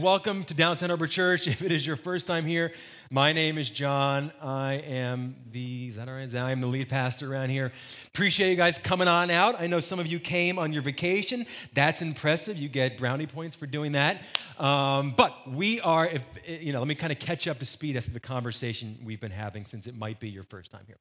Welcome 0.00 0.44
to 0.44 0.54
Downtown 0.54 0.88
Harbor 0.88 1.06
Church. 1.06 1.46
If 1.50 1.60
it 1.60 1.70
is 1.70 1.86
your 1.86 1.96
first 1.96 2.26
time 2.26 2.46
here, 2.46 2.72
my 3.10 3.34
name 3.34 3.58
is 3.58 3.68
John. 3.68 4.32
I 4.40 4.74
am 4.76 5.36
the, 5.52 5.88
is 5.88 5.96
that 5.96 6.08
all 6.08 6.14
right? 6.14 6.34
I 6.34 6.52
am 6.52 6.62
the 6.62 6.68
lead 6.68 6.88
pastor 6.88 7.30
around 7.30 7.50
here. 7.50 7.70
Appreciate 8.06 8.48
you 8.48 8.56
guys 8.56 8.78
coming 8.78 9.08
on 9.08 9.30
out. 9.30 9.60
I 9.60 9.66
know 9.66 9.78
some 9.78 10.00
of 10.00 10.06
you 10.06 10.18
came 10.18 10.58
on 10.58 10.72
your 10.72 10.80
vacation. 10.80 11.44
That's 11.74 12.00
impressive. 12.00 12.56
You 12.56 12.70
get 12.70 12.96
brownie 12.96 13.26
points 13.26 13.56
for 13.56 13.66
doing 13.66 13.92
that. 13.92 14.22
Um, 14.58 15.10
but 15.14 15.50
we 15.50 15.82
are, 15.82 16.06
if, 16.06 16.24
you 16.46 16.72
know, 16.72 16.78
let 16.78 16.88
me 16.88 16.94
kind 16.94 17.12
of 17.12 17.18
catch 17.18 17.46
up 17.46 17.58
to 17.58 17.66
speed 17.66 17.96
as 17.96 18.06
to 18.06 18.10
the 18.10 18.20
conversation 18.20 18.96
we've 19.04 19.20
been 19.20 19.32
having 19.32 19.66
since 19.66 19.86
it 19.86 19.94
might 19.94 20.18
be 20.18 20.30
your 20.30 20.44
first 20.44 20.70
time 20.70 20.84
here. 20.86 20.98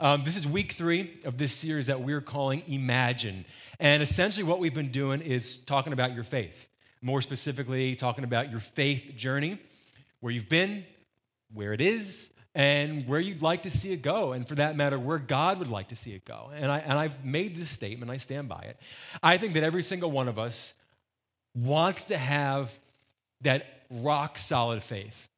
Um, 0.00 0.24
this 0.24 0.34
is 0.34 0.48
week 0.48 0.72
three 0.72 1.20
of 1.24 1.38
this 1.38 1.52
series 1.52 1.86
that 1.86 2.00
we're 2.00 2.20
calling 2.20 2.64
Imagine. 2.66 3.44
And 3.78 4.02
essentially, 4.02 4.42
what 4.42 4.58
we've 4.58 4.74
been 4.74 4.90
doing 4.90 5.20
is 5.20 5.58
talking 5.58 5.92
about 5.92 6.12
your 6.12 6.24
faith 6.24 6.68
more 7.02 7.20
specifically, 7.20 7.96
talking 7.96 8.24
about 8.24 8.50
your 8.50 8.60
faith 8.60 9.14
journey, 9.16 9.58
where 10.20 10.32
you've 10.32 10.48
been, 10.48 10.84
where 11.52 11.72
it 11.72 11.80
is, 11.80 12.32
and 12.54 13.06
where 13.06 13.20
you'd 13.20 13.42
like 13.42 13.64
to 13.64 13.70
see 13.70 13.92
it 13.92 14.02
go, 14.02 14.32
and 14.32 14.46
for 14.46 14.54
that 14.54 14.76
matter, 14.76 14.98
where 14.98 15.18
God 15.18 15.58
would 15.58 15.68
like 15.68 15.88
to 15.88 15.96
see 15.96 16.12
it 16.12 16.24
go. 16.24 16.50
And, 16.54 16.70
I, 16.70 16.78
and 16.78 16.98
I've 16.98 17.24
made 17.24 17.56
this 17.56 17.70
statement, 17.70 18.10
I 18.10 18.18
stand 18.18 18.48
by 18.48 18.60
it. 18.60 18.78
I 19.22 19.38
think 19.38 19.54
that 19.54 19.62
every 19.62 19.82
single 19.82 20.10
one 20.10 20.28
of 20.28 20.38
us 20.38 20.74
wants 21.54 22.06
to 22.06 22.16
have 22.16 22.78
that 23.40 23.84
rock 23.90 24.38
solid 24.38 24.82
faith 24.82 25.28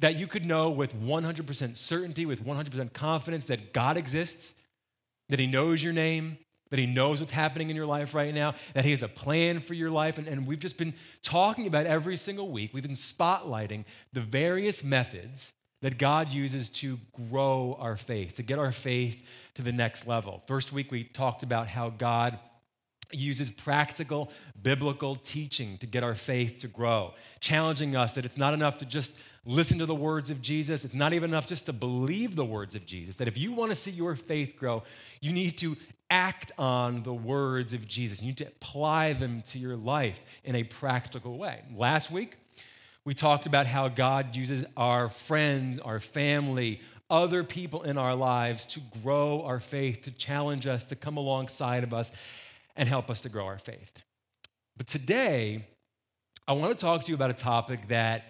that 0.00 0.16
you 0.16 0.26
could 0.26 0.44
know 0.44 0.70
with 0.70 0.94
100% 0.94 1.76
certainty, 1.76 2.26
with 2.26 2.44
100% 2.44 2.92
confidence 2.92 3.46
that 3.46 3.72
God 3.72 3.96
exists, 3.96 4.54
that 5.28 5.38
He 5.38 5.46
knows 5.46 5.82
your 5.82 5.92
name, 5.92 6.38
that 6.70 6.78
He 6.78 6.86
knows 6.86 7.20
what's 7.20 7.32
happening 7.32 7.70
in 7.70 7.76
your 7.76 7.86
life 7.86 8.14
right 8.14 8.34
now, 8.34 8.54
that 8.74 8.84
He 8.84 8.90
has 8.90 9.02
a 9.02 9.08
plan 9.08 9.58
for 9.58 9.74
your 9.74 9.90
life. 9.90 10.18
And, 10.18 10.26
and 10.26 10.46
we've 10.46 10.58
just 10.58 10.78
been 10.78 10.94
talking 11.22 11.66
about 11.66 11.86
every 11.86 12.16
single 12.16 12.50
week, 12.50 12.72
we've 12.72 12.82
been 12.82 12.92
spotlighting 12.92 13.84
the 14.12 14.20
various 14.20 14.84
methods 14.84 15.54
that 15.80 15.96
God 15.96 16.32
uses 16.32 16.70
to 16.70 16.98
grow 17.30 17.76
our 17.78 17.96
faith, 17.96 18.36
to 18.36 18.42
get 18.42 18.58
our 18.58 18.72
faith 18.72 19.24
to 19.54 19.62
the 19.62 19.72
next 19.72 20.06
level. 20.06 20.42
First 20.46 20.72
week, 20.72 20.90
we 20.90 21.04
talked 21.04 21.42
about 21.42 21.68
how 21.68 21.90
God 21.90 22.38
uses 23.12 23.50
practical 23.50 24.30
biblical 24.60 25.14
teaching 25.14 25.78
to 25.78 25.86
get 25.86 26.02
our 26.02 26.14
faith 26.14 26.58
to 26.58 26.68
grow, 26.68 27.14
challenging 27.40 27.96
us 27.96 28.14
that 28.14 28.24
it's 28.24 28.36
not 28.36 28.52
enough 28.52 28.78
to 28.78 28.84
just 28.84 29.16
listen 29.44 29.78
to 29.78 29.86
the 29.86 29.94
words 29.94 30.30
of 30.30 30.42
Jesus. 30.42 30.84
It's 30.84 30.94
not 30.94 31.12
even 31.12 31.30
enough 31.30 31.46
just 31.46 31.66
to 31.66 31.72
believe 31.72 32.36
the 32.36 32.44
words 32.44 32.74
of 32.74 32.84
Jesus. 32.84 33.16
That 33.16 33.28
if 33.28 33.38
you 33.38 33.52
want 33.52 33.70
to 33.70 33.76
see 33.76 33.92
your 33.92 34.14
faith 34.14 34.56
grow, 34.58 34.82
you 35.20 35.32
need 35.32 35.56
to 35.58 35.76
act 36.10 36.52
on 36.58 37.02
the 37.02 37.12
words 37.12 37.72
of 37.72 37.86
Jesus. 37.86 38.20
You 38.20 38.28
need 38.28 38.38
to 38.38 38.46
apply 38.46 39.12
them 39.12 39.42
to 39.42 39.58
your 39.58 39.76
life 39.76 40.20
in 40.44 40.54
a 40.54 40.64
practical 40.64 41.36
way. 41.36 41.62
Last 41.74 42.10
week, 42.10 42.36
we 43.04 43.14
talked 43.14 43.46
about 43.46 43.66
how 43.66 43.88
God 43.88 44.36
uses 44.36 44.64
our 44.76 45.08
friends, 45.08 45.78
our 45.78 46.00
family, 46.00 46.80
other 47.10 47.42
people 47.42 47.82
in 47.82 47.96
our 47.96 48.14
lives 48.14 48.66
to 48.66 48.80
grow 49.02 49.42
our 49.42 49.60
faith, 49.60 50.02
to 50.02 50.10
challenge 50.10 50.66
us, 50.66 50.84
to 50.84 50.96
come 50.96 51.16
alongside 51.16 51.84
of 51.84 51.94
us 51.94 52.10
and 52.76 52.88
help 52.88 53.10
us 53.10 53.22
to 53.22 53.28
grow 53.28 53.46
our 53.46 53.58
faith. 53.58 54.02
But 54.76 54.86
today, 54.86 55.66
I 56.46 56.52
want 56.52 56.78
to 56.78 56.84
talk 56.84 57.04
to 57.04 57.08
you 57.08 57.14
about 57.14 57.30
a 57.30 57.34
topic 57.34 57.88
that 57.88 58.24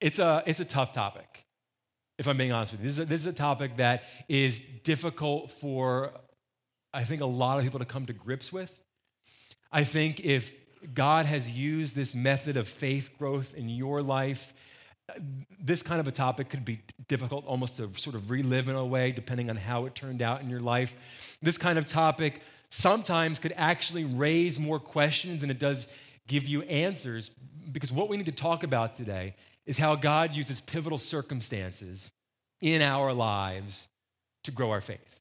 it's 0.00 0.18
a, 0.18 0.42
it's 0.46 0.60
a 0.60 0.64
tough 0.64 0.92
topic, 0.92 1.44
if 2.18 2.26
I'm 2.26 2.36
being 2.36 2.52
honest 2.52 2.72
with 2.72 2.80
you. 2.80 2.86
This 2.86 2.98
is, 2.98 3.02
a, 3.02 3.04
this 3.04 3.20
is 3.20 3.26
a 3.26 3.32
topic 3.32 3.76
that 3.76 4.04
is 4.28 4.60
difficult 4.82 5.50
for 5.50 6.12
I 6.94 7.04
think, 7.04 7.20
a 7.20 7.26
lot 7.26 7.58
of 7.58 7.64
people 7.64 7.78
to 7.78 7.84
come 7.84 8.06
to 8.06 8.12
grips 8.12 8.52
with. 8.52 8.80
I 9.70 9.84
think 9.84 10.20
if 10.20 10.52
God 10.94 11.26
has 11.26 11.50
used 11.50 11.94
this 11.94 12.14
method 12.14 12.56
of 12.56 12.68
faith 12.68 13.10
growth 13.18 13.54
in 13.54 13.68
your 13.68 14.02
life, 14.02 14.52
this 15.60 15.82
kind 15.82 16.00
of 16.00 16.08
a 16.08 16.12
topic 16.12 16.48
could 16.48 16.64
be 16.64 16.80
difficult 17.08 17.46
almost 17.46 17.76
to 17.76 17.92
sort 17.94 18.14
of 18.16 18.30
relive 18.30 18.68
in 18.68 18.76
a 18.76 18.84
way, 18.84 19.12
depending 19.12 19.48
on 19.50 19.56
how 19.56 19.86
it 19.86 19.94
turned 19.94 20.22
out 20.22 20.40
in 20.40 20.50
your 20.50 20.60
life. 20.60 21.38
This 21.40 21.58
kind 21.58 21.78
of 21.78 21.86
topic 21.86 22.42
sometimes 22.70 23.38
could 23.38 23.54
actually 23.56 24.04
raise 24.04 24.58
more 24.58 24.78
questions 24.78 25.40
than 25.40 25.50
it 25.50 25.58
does 25.58 25.92
give 26.26 26.46
you 26.46 26.62
answers, 26.62 27.30
because 27.70 27.92
what 27.92 28.08
we 28.08 28.16
need 28.16 28.26
to 28.26 28.32
talk 28.32 28.62
about 28.62 28.94
today 28.94 29.34
is 29.66 29.78
how 29.78 29.94
God 29.94 30.36
uses 30.36 30.60
pivotal 30.60 30.98
circumstances 30.98 32.10
in 32.60 32.82
our 32.82 33.12
lives 33.12 33.88
to 34.44 34.52
grow 34.52 34.70
our 34.70 34.80
faith. 34.80 35.20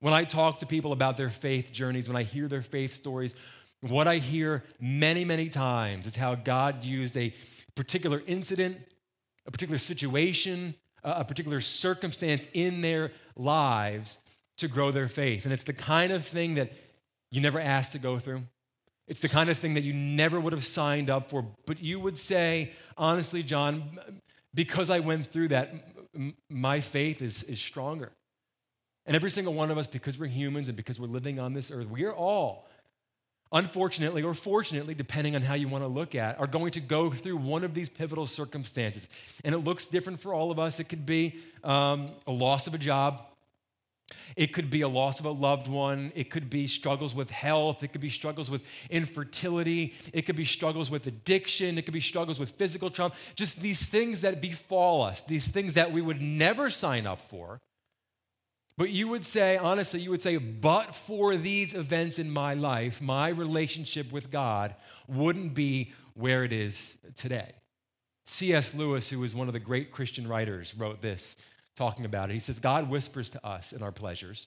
When 0.00 0.12
I 0.12 0.24
talk 0.24 0.58
to 0.58 0.66
people 0.66 0.92
about 0.92 1.16
their 1.16 1.30
faith 1.30 1.72
journeys, 1.72 2.08
when 2.08 2.16
I 2.16 2.22
hear 2.22 2.48
their 2.48 2.62
faith 2.62 2.94
stories, 2.94 3.34
what 3.80 4.06
I 4.06 4.16
hear 4.16 4.64
many, 4.80 5.24
many 5.24 5.48
times 5.48 6.06
is 6.06 6.16
how 6.16 6.34
God 6.34 6.84
used 6.84 7.16
a 7.16 7.32
particular 7.74 8.22
incident, 8.26 8.78
a 9.46 9.50
particular 9.50 9.78
situation, 9.78 10.74
a 11.02 11.24
particular 11.24 11.60
circumstance 11.60 12.48
in 12.52 12.80
their 12.80 13.12
lives 13.36 14.18
to 14.58 14.68
grow 14.68 14.90
their 14.90 15.08
faith. 15.08 15.44
And 15.44 15.52
it's 15.52 15.62
the 15.62 15.72
kind 15.72 16.12
of 16.12 16.24
thing 16.24 16.54
that 16.54 16.72
you 17.30 17.40
never 17.40 17.60
asked 17.60 17.92
to 17.92 17.98
go 17.98 18.18
through. 18.18 18.42
It's 19.06 19.20
the 19.20 19.28
kind 19.28 19.48
of 19.48 19.56
thing 19.56 19.74
that 19.74 19.84
you 19.84 19.92
never 19.92 20.40
would 20.40 20.52
have 20.52 20.64
signed 20.64 21.10
up 21.10 21.30
for. 21.30 21.46
But 21.66 21.80
you 21.80 22.00
would 22.00 22.18
say, 22.18 22.72
honestly, 22.96 23.42
John, 23.42 23.98
because 24.52 24.90
I 24.90 24.98
went 24.98 25.26
through 25.26 25.48
that, 25.48 25.72
my 26.48 26.80
faith 26.80 27.22
is, 27.22 27.44
is 27.44 27.60
stronger. 27.60 28.12
And 29.06 29.14
every 29.14 29.30
single 29.30 29.54
one 29.54 29.70
of 29.70 29.78
us, 29.78 29.86
because 29.86 30.18
we're 30.18 30.26
humans 30.26 30.68
and 30.68 30.76
because 30.76 30.98
we're 30.98 31.06
living 31.06 31.38
on 31.38 31.54
this 31.54 31.70
earth, 31.70 31.88
we 31.88 32.04
are 32.04 32.14
all, 32.14 32.68
unfortunately 33.52 34.22
or 34.22 34.34
fortunately, 34.34 34.94
depending 34.94 35.36
on 35.36 35.42
how 35.42 35.54
you 35.54 35.68
want 35.68 35.84
to 35.84 35.88
look 35.88 36.14
at, 36.14 36.40
are 36.40 36.48
going 36.48 36.72
to 36.72 36.80
go 36.80 37.10
through 37.10 37.36
one 37.36 37.62
of 37.62 37.72
these 37.72 37.88
pivotal 37.88 38.26
circumstances. 38.26 39.08
And 39.44 39.54
it 39.54 39.58
looks 39.58 39.84
different 39.84 40.20
for 40.20 40.34
all 40.34 40.50
of 40.50 40.58
us. 40.58 40.80
It 40.80 40.88
could 40.88 41.06
be 41.06 41.38
um, 41.62 42.10
a 42.26 42.32
loss 42.32 42.66
of 42.66 42.74
a 42.74 42.78
job. 42.78 43.22
It 44.36 44.52
could 44.52 44.70
be 44.70 44.82
a 44.82 44.88
loss 44.88 45.20
of 45.20 45.26
a 45.26 45.30
loved 45.30 45.68
one. 45.68 46.12
It 46.14 46.30
could 46.30 46.50
be 46.50 46.66
struggles 46.66 47.14
with 47.14 47.30
health. 47.30 47.82
It 47.82 47.88
could 47.88 48.00
be 48.00 48.10
struggles 48.10 48.50
with 48.50 48.64
infertility. 48.90 49.94
It 50.12 50.22
could 50.22 50.36
be 50.36 50.44
struggles 50.44 50.90
with 50.90 51.06
addiction. 51.06 51.78
It 51.78 51.82
could 51.82 51.94
be 51.94 52.00
struggles 52.00 52.38
with 52.38 52.50
physical 52.50 52.90
trauma. 52.90 53.14
Just 53.34 53.60
these 53.60 53.88
things 53.88 54.20
that 54.20 54.40
befall 54.40 55.02
us, 55.02 55.20
these 55.22 55.48
things 55.48 55.74
that 55.74 55.92
we 55.92 56.02
would 56.02 56.20
never 56.20 56.70
sign 56.70 57.06
up 57.06 57.20
for, 57.20 57.60
but 58.78 58.90
you 58.90 59.08
would 59.08 59.24
say, 59.24 59.56
honestly, 59.56 60.00
you 60.00 60.10
would 60.10 60.22
say, 60.22 60.36
but 60.36 60.94
for 60.94 61.36
these 61.36 61.74
events 61.74 62.18
in 62.18 62.30
my 62.30 62.54
life, 62.54 63.00
my 63.00 63.28
relationship 63.28 64.12
with 64.12 64.30
God 64.30 64.74
wouldn't 65.08 65.54
be 65.54 65.92
where 66.14 66.44
it 66.44 66.52
is 66.52 66.98
today. 67.14 67.52
C.S. 68.26 68.74
Lewis, 68.74 69.08
who 69.08 69.20
was 69.20 69.34
one 69.34 69.46
of 69.46 69.54
the 69.54 69.60
great 69.60 69.90
Christian 69.90 70.26
writers, 70.26 70.74
wrote 70.74 71.00
this 71.00 71.36
talking 71.76 72.04
about 72.04 72.30
it. 72.30 72.34
He 72.34 72.38
says, 72.38 72.58
God 72.58 72.90
whispers 72.90 73.30
to 73.30 73.46
us 73.46 73.72
in 73.72 73.82
our 73.82 73.92
pleasures, 73.92 74.46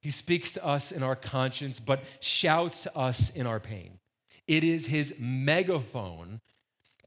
He 0.00 0.10
speaks 0.10 0.52
to 0.52 0.64
us 0.64 0.92
in 0.92 1.02
our 1.02 1.16
conscience, 1.16 1.80
but 1.80 2.04
shouts 2.20 2.82
to 2.82 2.96
us 2.96 3.30
in 3.30 3.46
our 3.46 3.60
pain. 3.60 3.98
It 4.46 4.64
is 4.64 4.86
His 4.86 5.14
megaphone 5.18 6.40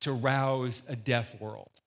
to 0.02 0.14
rouse 0.14 0.82
a 0.88 0.96
deaf 0.96 1.40
world. 1.40 1.79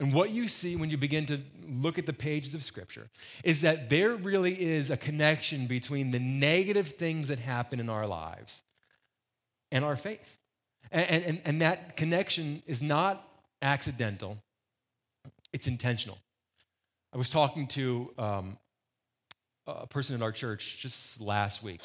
And 0.00 0.14
what 0.14 0.30
you 0.30 0.48
see 0.48 0.76
when 0.76 0.88
you 0.88 0.96
begin 0.96 1.26
to 1.26 1.40
look 1.68 1.98
at 1.98 2.06
the 2.06 2.14
pages 2.14 2.54
of 2.54 2.64
Scripture 2.64 3.10
is 3.44 3.60
that 3.60 3.90
there 3.90 4.16
really 4.16 4.60
is 4.60 4.90
a 4.90 4.96
connection 4.96 5.66
between 5.66 6.10
the 6.10 6.18
negative 6.18 6.88
things 6.88 7.28
that 7.28 7.38
happen 7.38 7.78
in 7.78 7.90
our 7.90 8.06
lives 8.06 8.62
and 9.70 9.84
our 9.84 9.96
faith. 9.96 10.38
And, 10.90 11.24
and, 11.24 11.42
and 11.44 11.62
that 11.62 11.96
connection 11.96 12.62
is 12.66 12.80
not 12.80 13.28
accidental, 13.60 14.38
it's 15.52 15.66
intentional. 15.66 16.18
I 17.12 17.18
was 17.18 17.28
talking 17.28 17.66
to 17.68 18.10
um, 18.16 18.58
a 19.66 19.86
person 19.86 20.14
in 20.14 20.22
our 20.22 20.32
church 20.32 20.78
just 20.78 21.20
last 21.20 21.62
week 21.62 21.82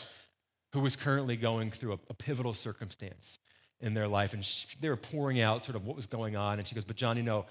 who 0.71 0.79
was 0.79 0.95
currently 0.95 1.35
going 1.35 1.69
through 1.69 1.93
a, 1.93 1.99
a 2.09 2.13
pivotal 2.13 2.53
circumstance 2.53 3.39
in 3.81 3.93
their 3.93 4.07
life, 4.07 4.33
and 4.33 4.45
she, 4.45 4.67
they 4.79 4.87
were 4.87 4.95
pouring 4.95 5.41
out 5.41 5.65
sort 5.65 5.75
of 5.75 5.85
what 5.85 5.95
was 5.95 6.07
going 6.07 6.35
on. 6.35 6.59
And 6.59 6.67
she 6.67 6.75
goes, 6.75 6.85
But 6.85 6.95
John, 6.95 7.17
you 7.17 7.23
know, 7.23 7.45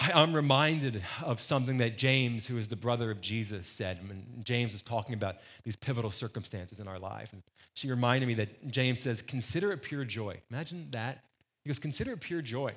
I'm 0.00 0.32
reminded 0.32 1.02
of 1.22 1.40
something 1.40 1.78
that 1.78 1.98
James, 1.98 2.46
who 2.46 2.56
is 2.56 2.68
the 2.68 2.76
brother 2.76 3.10
of 3.10 3.20
Jesus, 3.20 3.66
said. 3.66 3.98
When 4.08 4.24
James 4.44 4.74
is 4.74 4.82
talking 4.82 5.14
about 5.14 5.36
these 5.64 5.74
pivotal 5.74 6.10
circumstances 6.10 6.78
in 6.78 6.86
our 6.86 6.98
life. 6.98 7.32
And 7.32 7.42
she 7.74 7.90
reminded 7.90 8.26
me 8.26 8.34
that 8.34 8.70
James 8.70 9.00
says, 9.00 9.22
Consider 9.22 9.72
it 9.72 9.82
pure 9.82 10.04
joy. 10.04 10.40
Imagine 10.50 10.88
that. 10.92 11.24
He 11.64 11.68
goes, 11.68 11.80
Consider 11.80 12.12
it 12.12 12.20
pure 12.20 12.42
joy, 12.42 12.74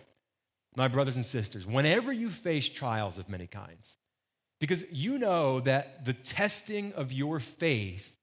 my 0.75 0.87
brothers 0.87 1.15
and 1.15 1.25
sisters, 1.25 1.67
whenever 1.67 2.11
you 2.11 2.29
face 2.29 2.67
trials 2.67 3.19
of 3.19 3.29
many 3.29 3.45
kinds. 3.45 3.97
Because 4.59 4.83
you 4.91 5.19
know 5.19 5.59
that 5.61 6.05
the 6.05 6.13
testing 6.13 6.93
of 6.93 7.11
your 7.11 7.39
faith 7.39 8.17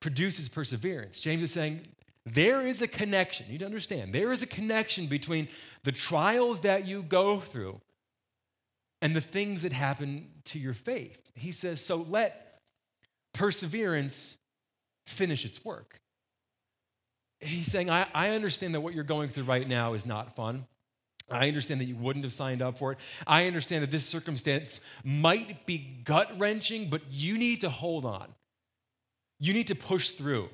produces 0.00 0.48
perseverance. 0.48 1.20
James 1.20 1.42
is 1.42 1.50
saying, 1.50 1.80
there 2.26 2.62
is 2.62 2.80
a 2.80 2.88
connection. 2.88 3.46
You 3.46 3.52
need 3.52 3.58
to 3.60 3.66
understand, 3.66 4.14
there 4.14 4.32
is 4.32 4.42
a 4.42 4.46
connection 4.46 5.06
between 5.06 5.48
the 5.82 5.92
trials 5.92 6.60
that 6.60 6.86
you 6.86 7.02
go 7.02 7.40
through 7.40 7.80
and 9.04 9.14
the 9.14 9.20
things 9.20 9.62
that 9.62 9.72
happen 9.72 10.26
to 10.46 10.58
your 10.58 10.72
faith. 10.72 11.30
He 11.34 11.52
says, 11.52 11.84
so 11.84 12.06
let 12.08 12.58
perseverance 13.34 14.38
finish 15.06 15.44
its 15.44 15.62
work. 15.62 16.00
he's 17.38 17.66
saying, 17.66 17.90
I, 17.90 18.06
I 18.14 18.30
understand 18.30 18.74
that 18.74 18.80
what 18.80 18.94
you're 18.94 19.04
going 19.04 19.28
through 19.28 19.44
right 19.44 19.68
now 19.68 19.92
is 19.92 20.06
not 20.06 20.34
fun. 20.34 20.64
I 21.30 21.48
understand 21.48 21.82
that 21.82 21.84
you 21.84 21.96
wouldn't 21.96 22.24
have 22.24 22.32
signed 22.32 22.62
up 22.62 22.78
for 22.78 22.92
it. 22.92 22.98
I 23.26 23.46
understand 23.46 23.82
that 23.82 23.90
this 23.90 24.06
circumstance 24.06 24.80
might 25.04 25.66
be 25.66 26.00
gut 26.04 26.30
wrenching, 26.38 26.88
but 26.88 27.02
you 27.10 27.36
need 27.36 27.60
to 27.60 27.68
hold 27.68 28.06
on. 28.06 28.28
You 29.38 29.52
need 29.52 29.66
to 29.66 29.74
push 29.74 30.12
through. 30.12 30.48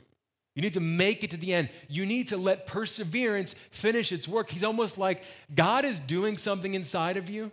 You 0.56 0.62
need 0.62 0.72
to 0.72 0.80
make 0.80 1.22
it 1.22 1.30
to 1.30 1.36
the 1.36 1.54
end. 1.54 1.68
You 1.88 2.04
need 2.04 2.28
to 2.28 2.36
let 2.36 2.66
perseverance 2.66 3.54
finish 3.54 4.10
its 4.10 4.26
work. 4.26 4.50
He's 4.50 4.64
almost 4.64 4.98
like 4.98 5.22
God 5.54 5.84
is 5.84 6.00
doing 6.00 6.36
something 6.36 6.74
inside 6.74 7.16
of 7.16 7.30
you. 7.30 7.52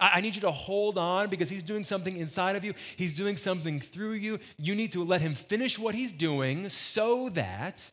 I 0.00 0.20
need 0.20 0.34
you 0.34 0.40
to 0.42 0.50
hold 0.50 0.96
on 0.96 1.28
because 1.28 1.50
He's 1.50 1.62
doing 1.62 1.84
something 1.84 2.16
inside 2.16 2.56
of 2.56 2.64
you. 2.64 2.74
He's 2.96 3.14
doing 3.14 3.36
something 3.36 3.78
through 3.78 4.12
you. 4.12 4.38
You 4.58 4.74
need 4.74 4.92
to 4.92 5.04
let 5.04 5.20
Him 5.20 5.34
finish 5.34 5.78
what 5.78 5.94
He's 5.94 6.12
doing 6.12 6.68
so 6.68 7.28
that 7.30 7.90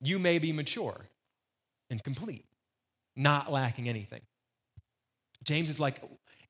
you 0.00 0.18
may 0.18 0.38
be 0.38 0.52
mature 0.52 1.06
and 1.90 2.02
complete, 2.02 2.44
not 3.16 3.50
lacking 3.50 3.88
anything. 3.88 4.20
James 5.42 5.70
is 5.70 5.80
like, 5.80 6.02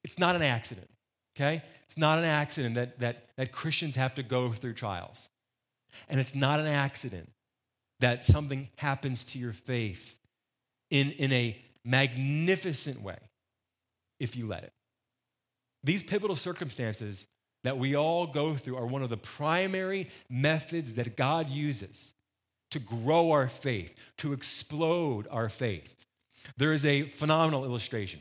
it's 0.04 0.18
not 0.18 0.36
an 0.36 0.42
accident, 0.42 0.88
okay? 1.36 1.62
It's 1.84 1.96
not 1.96 2.18
an 2.18 2.24
accident 2.24 2.74
that, 2.74 2.98
that, 2.98 3.28
that 3.36 3.52
Christians 3.52 3.96
have 3.96 4.14
to 4.16 4.22
go 4.22 4.52
through 4.52 4.74
trials. 4.74 5.30
And 6.08 6.20
it's 6.20 6.34
not 6.34 6.60
an 6.60 6.66
accident 6.66 7.30
that 8.00 8.24
something 8.24 8.68
happens 8.76 9.24
to 9.24 9.38
your 9.38 9.52
faith 9.52 10.16
in, 10.90 11.10
in 11.12 11.32
a 11.32 11.58
magnificent 11.84 13.00
way 13.00 13.18
if 14.18 14.36
you 14.36 14.46
let 14.46 14.64
it. 14.64 14.72
These 15.84 16.02
pivotal 16.02 16.36
circumstances 16.36 17.28
that 17.64 17.78
we 17.78 17.96
all 17.96 18.26
go 18.26 18.54
through 18.54 18.76
are 18.76 18.86
one 18.86 19.02
of 19.02 19.10
the 19.10 19.16
primary 19.16 20.08
methods 20.28 20.94
that 20.94 21.16
God 21.16 21.48
uses 21.48 22.14
to 22.70 22.78
grow 22.78 23.30
our 23.30 23.48
faith, 23.48 23.94
to 24.18 24.32
explode 24.32 25.26
our 25.30 25.48
faith. 25.48 26.04
There 26.56 26.72
is 26.72 26.84
a 26.84 27.02
phenomenal 27.02 27.64
illustration 27.64 28.20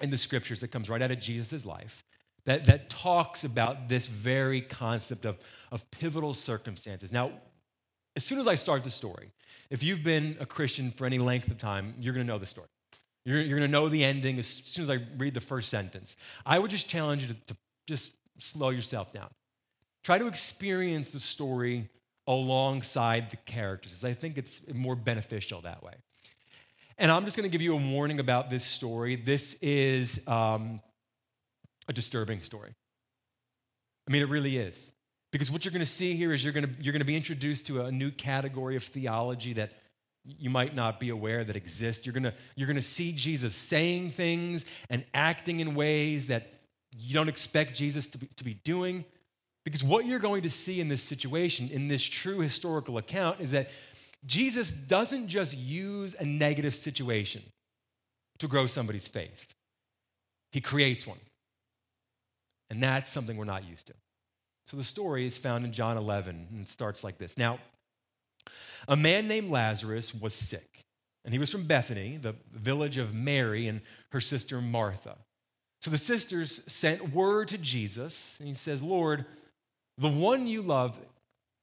in 0.00 0.10
the 0.10 0.18
scriptures 0.18 0.60
that 0.60 0.68
comes 0.68 0.88
right 0.88 1.02
out 1.02 1.10
of 1.10 1.20
Jesus' 1.20 1.66
life 1.66 2.04
that, 2.44 2.66
that 2.66 2.88
talks 2.88 3.44
about 3.44 3.88
this 3.88 4.06
very 4.06 4.60
concept 4.60 5.24
of, 5.26 5.38
of 5.72 5.90
pivotal 5.90 6.32
circumstances. 6.32 7.12
Now, 7.12 7.32
as 8.14 8.24
soon 8.24 8.38
as 8.38 8.46
I 8.46 8.54
start 8.54 8.84
the 8.84 8.90
story, 8.90 9.30
if 9.68 9.82
you've 9.82 10.02
been 10.02 10.36
a 10.40 10.46
Christian 10.46 10.90
for 10.90 11.06
any 11.06 11.18
length 11.18 11.50
of 11.50 11.58
time, 11.58 11.94
you're 11.98 12.14
going 12.14 12.26
to 12.26 12.32
know 12.32 12.38
the 12.38 12.46
story. 12.46 12.68
You're, 13.26 13.40
you're 13.40 13.58
going 13.58 13.68
to 13.68 13.72
know 13.72 13.88
the 13.88 14.04
ending 14.04 14.38
as 14.38 14.46
soon 14.46 14.84
as 14.84 14.90
I 14.90 15.00
read 15.18 15.34
the 15.34 15.40
first 15.40 15.68
sentence. 15.68 16.16
I 16.46 16.58
would 16.60 16.70
just 16.70 16.88
challenge 16.88 17.22
you 17.22 17.28
to, 17.28 17.34
to 17.46 17.56
just 17.86 18.16
slow 18.38 18.70
yourself 18.70 19.12
down. 19.12 19.28
Try 20.04 20.18
to 20.18 20.28
experience 20.28 21.10
the 21.10 21.18
story 21.18 21.90
alongside 22.28 23.30
the 23.30 23.36
characters. 23.38 24.04
I 24.04 24.12
think 24.12 24.38
it's 24.38 24.72
more 24.72 24.94
beneficial 24.94 25.60
that 25.62 25.82
way. 25.82 25.94
And 26.98 27.10
I'm 27.10 27.24
just 27.24 27.36
going 27.36 27.48
to 27.48 27.52
give 27.52 27.62
you 27.62 27.74
a 27.74 27.92
warning 27.92 28.20
about 28.20 28.48
this 28.48 28.64
story. 28.64 29.16
This 29.16 29.54
is 29.54 30.26
um, 30.28 30.78
a 31.88 31.92
disturbing 31.92 32.40
story. 32.40 32.74
I 34.08 34.12
mean, 34.12 34.22
it 34.22 34.28
really 34.28 34.56
is. 34.56 34.92
Because 35.32 35.50
what 35.50 35.64
you're 35.64 35.72
going 35.72 35.80
to 35.80 35.86
see 35.86 36.14
here 36.14 36.32
is 36.32 36.44
you're 36.44 36.52
going 36.52 36.72
to, 36.72 36.82
you're 36.82 36.92
going 36.92 37.00
to 37.00 37.06
be 37.06 37.16
introduced 37.16 37.66
to 37.66 37.82
a 37.82 37.90
new 37.90 38.12
category 38.12 38.76
of 38.76 38.84
theology 38.84 39.52
that 39.54 39.72
you 40.26 40.50
might 40.50 40.74
not 40.74 40.98
be 40.98 41.10
aware 41.10 41.44
that 41.44 41.56
exist. 41.56 42.04
You're 42.04 42.12
gonna, 42.12 42.34
you're 42.56 42.66
gonna 42.66 42.82
see 42.82 43.12
Jesus 43.12 43.54
saying 43.54 44.10
things 44.10 44.64
and 44.90 45.04
acting 45.14 45.60
in 45.60 45.74
ways 45.74 46.26
that 46.26 46.52
you 46.96 47.14
don't 47.14 47.28
expect 47.28 47.76
Jesus 47.76 48.06
to 48.08 48.18
be, 48.18 48.26
to 48.36 48.44
be 48.44 48.54
doing. 48.54 49.04
Because 49.64 49.82
what 49.82 50.06
you're 50.06 50.18
going 50.20 50.42
to 50.42 50.50
see 50.50 50.80
in 50.80 50.88
this 50.88 51.02
situation, 51.02 51.68
in 51.70 51.88
this 51.88 52.02
true 52.04 52.40
historical 52.40 52.98
account, 52.98 53.40
is 53.40 53.50
that 53.50 53.70
Jesus 54.24 54.72
doesn't 54.72 55.28
just 55.28 55.56
use 55.56 56.14
a 56.18 56.24
negative 56.24 56.74
situation 56.74 57.42
to 58.38 58.48
grow 58.48 58.66
somebody's 58.66 59.08
faith, 59.08 59.54
he 60.52 60.60
creates 60.60 61.06
one. 61.06 61.18
And 62.68 62.82
that's 62.82 63.12
something 63.12 63.36
we're 63.36 63.44
not 63.44 63.64
used 63.64 63.86
to. 63.86 63.94
So 64.66 64.76
the 64.76 64.84
story 64.84 65.26
is 65.26 65.38
found 65.38 65.64
in 65.64 65.72
John 65.72 65.96
11, 65.96 66.48
and 66.50 66.60
it 66.60 66.68
starts 66.68 67.04
like 67.04 67.18
this. 67.18 67.38
Now, 67.38 67.58
a 68.88 68.96
man 68.96 69.28
named 69.28 69.50
Lazarus 69.50 70.14
was 70.14 70.34
sick, 70.34 70.80
and 71.24 71.32
he 71.34 71.38
was 71.38 71.50
from 71.50 71.64
Bethany, 71.64 72.16
the 72.16 72.34
village 72.52 72.98
of 72.98 73.14
Mary 73.14 73.66
and 73.66 73.80
her 74.12 74.20
sister 74.20 74.60
Martha. 74.60 75.16
So 75.80 75.90
the 75.90 75.98
sisters 75.98 76.62
sent 76.72 77.12
word 77.12 77.48
to 77.48 77.58
Jesus, 77.58 78.36
and 78.38 78.48
he 78.48 78.54
says, 78.54 78.82
Lord, 78.82 79.24
the 79.98 80.08
one 80.08 80.46
you 80.46 80.62
love 80.62 80.98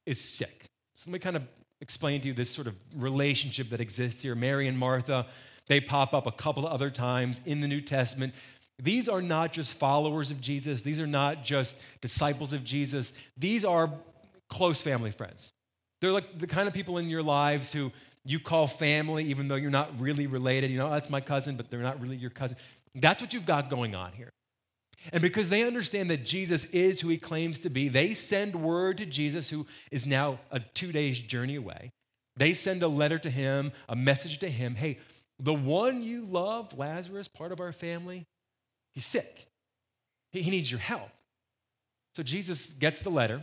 is 0.06 0.20
sick. 0.20 0.64
So 0.94 1.10
let 1.10 1.14
me 1.14 1.18
kind 1.18 1.36
of 1.36 1.42
explain 1.80 2.20
to 2.22 2.28
you 2.28 2.34
this 2.34 2.50
sort 2.50 2.66
of 2.66 2.74
relationship 2.96 3.70
that 3.70 3.80
exists 3.80 4.22
here. 4.22 4.34
Mary 4.34 4.68
and 4.68 4.78
Martha, 4.78 5.26
they 5.66 5.80
pop 5.80 6.14
up 6.14 6.26
a 6.26 6.32
couple 6.32 6.66
of 6.66 6.72
other 6.72 6.90
times 6.90 7.40
in 7.44 7.60
the 7.60 7.68
New 7.68 7.80
Testament. 7.80 8.34
These 8.78 9.08
are 9.08 9.22
not 9.22 9.52
just 9.52 9.74
followers 9.74 10.30
of 10.30 10.40
Jesus, 10.40 10.82
these 10.82 11.00
are 11.00 11.06
not 11.06 11.44
just 11.44 11.80
disciples 12.00 12.52
of 12.52 12.64
Jesus, 12.64 13.12
these 13.36 13.64
are 13.64 13.90
close 14.48 14.80
family 14.80 15.10
friends. 15.10 15.52
They're 16.04 16.12
like 16.12 16.38
the 16.38 16.46
kind 16.46 16.68
of 16.68 16.74
people 16.74 16.98
in 16.98 17.08
your 17.08 17.22
lives 17.22 17.72
who 17.72 17.90
you 18.26 18.38
call 18.38 18.66
family, 18.66 19.24
even 19.24 19.48
though 19.48 19.54
you're 19.54 19.70
not 19.70 19.98
really 19.98 20.26
related. 20.26 20.70
You 20.70 20.76
know, 20.76 20.88
oh, 20.88 20.90
that's 20.90 21.08
my 21.08 21.22
cousin, 21.22 21.56
but 21.56 21.70
they're 21.70 21.80
not 21.80 21.98
really 21.98 22.16
your 22.16 22.28
cousin. 22.28 22.58
That's 22.94 23.22
what 23.22 23.32
you've 23.32 23.46
got 23.46 23.70
going 23.70 23.94
on 23.94 24.12
here. 24.12 24.28
And 25.14 25.22
because 25.22 25.48
they 25.48 25.64
understand 25.66 26.10
that 26.10 26.26
Jesus 26.26 26.66
is 26.66 27.00
who 27.00 27.08
he 27.08 27.16
claims 27.16 27.58
to 27.60 27.70
be, 27.70 27.88
they 27.88 28.12
send 28.12 28.54
word 28.54 28.98
to 28.98 29.06
Jesus, 29.06 29.48
who 29.48 29.66
is 29.90 30.06
now 30.06 30.40
a 30.50 30.60
two 30.60 30.92
days 30.92 31.18
journey 31.18 31.56
away. 31.56 31.90
They 32.36 32.52
send 32.52 32.82
a 32.82 32.88
letter 32.88 33.18
to 33.20 33.30
him, 33.30 33.72
a 33.88 33.96
message 33.96 34.40
to 34.40 34.50
him 34.50 34.74
hey, 34.74 34.98
the 35.38 35.54
one 35.54 36.02
you 36.02 36.26
love, 36.26 36.76
Lazarus, 36.76 37.28
part 37.28 37.50
of 37.50 37.60
our 37.60 37.72
family, 37.72 38.26
he's 38.92 39.06
sick. 39.06 39.46
He 40.32 40.50
needs 40.50 40.70
your 40.70 40.80
help. 40.80 41.08
So 42.14 42.22
Jesus 42.22 42.66
gets 42.66 43.00
the 43.00 43.10
letter. 43.10 43.40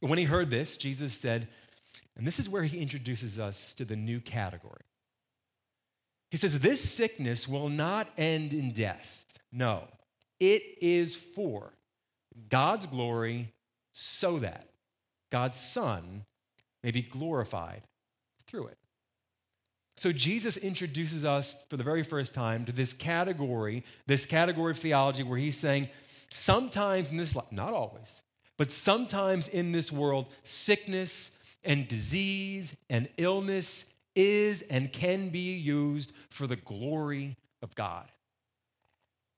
When 0.00 0.18
he 0.18 0.24
heard 0.24 0.50
this, 0.50 0.76
Jesus 0.76 1.14
said, 1.14 1.48
and 2.16 2.26
this 2.26 2.38
is 2.38 2.48
where 2.48 2.64
he 2.64 2.80
introduces 2.80 3.38
us 3.38 3.74
to 3.74 3.84
the 3.84 3.96
new 3.96 4.20
category. 4.20 4.82
He 6.30 6.36
says, 6.36 6.58
This 6.58 6.80
sickness 6.80 7.48
will 7.48 7.68
not 7.68 8.08
end 8.18 8.52
in 8.52 8.72
death. 8.72 9.24
No, 9.52 9.84
it 10.40 10.62
is 10.82 11.16
for 11.16 11.72
God's 12.48 12.86
glory 12.86 13.52
so 13.92 14.38
that 14.40 14.66
God's 15.30 15.58
Son 15.58 16.24
may 16.82 16.90
be 16.90 17.02
glorified 17.02 17.82
through 18.46 18.66
it. 18.66 18.78
So 19.96 20.12
Jesus 20.12 20.56
introduces 20.56 21.24
us 21.24 21.64
for 21.68 21.76
the 21.76 21.82
very 21.82 22.04
first 22.04 22.34
time 22.34 22.64
to 22.66 22.72
this 22.72 22.92
category, 22.92 23.82
this 24.06 24.26
category 24.26 24.70
of 24.70 24.78
theology 24.78 25.24
where 25.24 25.38
he's 25.38 25.58
saying, 25.58 25.88
sometimes 26.30 27.10
in 27.10 27.16
this 27.16 27.34
life, 27.34 27.50
not 27.50 27.72
always, 27.72 28.22
but 28.58 28.70
sometimes 28.70 29.48
in 29.48 29.72
this 29.72 29.90
world, 29.90 30.26
sickness 30.44 31.38
and 31.64 31.88
disease 31.88 32.76
and 32.90 33.08
illness 33.16 33.86
is 34.14 34.62
and 34.62 34.92
can 34.92 35.30
be 35.30 35.54
used 35.54 36.12
for 36.28 36.46
the 36.46 36.56
glory 36.56 37.36
of 37.62 37.74
God. 37.74 38.04